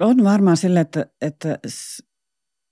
On 0.00 0.24
varmaan 0.24 0.56
sille, 0.56 0.80
että, 0.80 1.06
että 1.22 1.58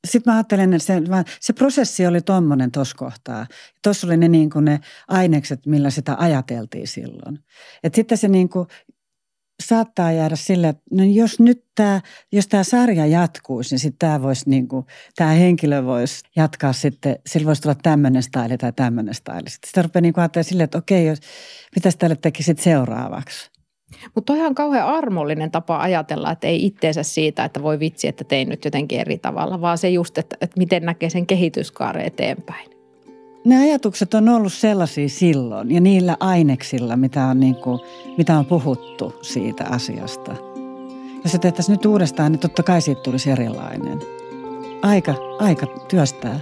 sitten 0.07 0.33
mä 0.33 0.37
ajattelen, 0.37 0.75
että 0.75 0.87
se, 0.87 1.03
se 1.41 1.53
prosessi 1.53 2.07
oli 2.07 2.21
tuommoinen 2.21 2.71
tuossa 2.71 2.97
kohtaa. 2.97 3.47
Tuossa 3.83 4.07
oli 4.07 4.17
ne, 4.17 4.29
niin 4.29 4.51
kuin 4.51 4.65
ne 4.65 4.81
ainekset, 5.09 5.67
millä 5.67 5.91
sitä 5.91 6.17
ajateltiin 6.19 6.89
silloin. 6.89 7.39
Et 7.83 7.95
sitten 7.95 8.19
se 8.19 8.29
niin 8.29 8.49
kuin 8.49 8.67
saattaa 9.63 10.13
jäädä 10.13 10.37
sille, 10.37 10.69
että 10.69 10.83
no 10.91 11.05
jos 11.05 11.41
nyt 11.41 11.65
tämä, 11.75 12.01
jos 12.33 12.47
tämä 12.47 12.65
sarja 12.65 13.07
jatkuisi, 13.07 13.75
niin 13.75 13.79
sitten 13.79 13.99
tämä 13.99 14.23
voisi 14.23 14.51
niin 14.51 14.69
kuin, 14.69 14.87
tämä 15.17 15.31
henkilö 15.31 15.85
voisi 15.85 16.23
jatkaa 16.37 16.73
sitten, 16.73 17.17
sillä 17.27 17.47
voisi 17.47 17.63
tulla 17.63 17.75
tämmöinen 17.75 18.23
style 18.23 18.57
tai 18.57 18.73
tämmöinen 18.73 19.15
style. 19.15 19.51
Sitten 19.51 19.69
sitä 19.69 19.83
rupeaa 19.83 20.01
niin 20.01 20.15
kuin 20.15 20.23
ajattelemaan 20.23 20.49
silleen, 20.49 20.65
että 20.65 20.79
okei, 20.79 21.07
jos, 21.07 21.19
mitäs 21.77 21.97
tälle 21.97 22.17
tekisit 22.17 22.59
seuraavaksi? 22.59 23.48
Mutta 24.15 24.33
on 24.33 24.55
kauhean 24.55 24.89
armollinen 24.89 25.51
tapa 25.51 25.81
ajatella, 25.81 26.31
että 26.31 26.47
ei 26.47 26.67
itteensä 26.67 27.03
siitä, 27.03 27.45
että 27.45 27.63
voi 27.63 27.79
vitsi, 27.79 28.09
että 28.09 28.25
tein 28.25 28.49
nyt 28.49 28.65
jotenkin 28.65 29.01
eri 29.01 29.19
tavalla, 29.19 29.61
vaan 29.61 29.79
se 29.79 29.91
just, 29.91 30.19
että, 30.19 30.37
että 30.41 30.59
miten 30.59 30.85
näkee 30.85 31.11
sen 31.11 31.27
kehityskaaren 31.27 32.07
eteenpäin. 32.07 32.71
Ne 33.45 33.59
ajatukset 33.59 34.15
on 34.15 34.29
ollut 34.29 34.53
sellaisia 34.53 35.09
silloin 35.09 35.71
ja 35.71 35.81
niillä 35.81 36.17
aineksilla, 36.21 36.97
mitä 36.97 37.27
on, 37.27 37.41
niin 37.41 37.57
kuin, 37.57 37.81
mitä 38.19 38.39
on 38.39 38.47
puhuttu 38.47 39.15
siitä 39.23 39.65
asiasta. 39.71 40.37
Jos 41.25 41.33
se 41.33 41.39
tehtäisiin 41.39 41.73
nyt 41.73 41.87
uudestaan, 41.87 42.33
niin 42.33 42.41
totta 42.41 42.63
kai 42.63 42.81
siitä 42.81 43.01
tulisi 43.01 43.31
erilainen. 43.31 43.99
Aika, 44.83 45.15
aika 45.39 45.67
työstää. 45.67 46.41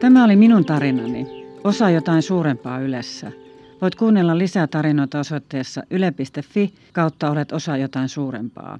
Tämä 0.00 0.24
oli 0.24 0.36
minun 0.36 0.64
tarinani. 0.64 1.41
Osa 1.64 1.90
jotain 1.90 2.22
suurempaa 2.22 2.78
Ylessä. 2.78 3.32
Voit 3.80 3.94
kuunnella 3.94 4.38
lisää 4.38 4.66
tarinoita 4.66 5.18
osoitteessa 5.18 5.82
yle.fi 5.90 6.74
kautta 6.92 7.30
olet 7.30 7.52
osa 7.52 7.76
jotain 7.76 8.08
suurempaa. 8.08 8.78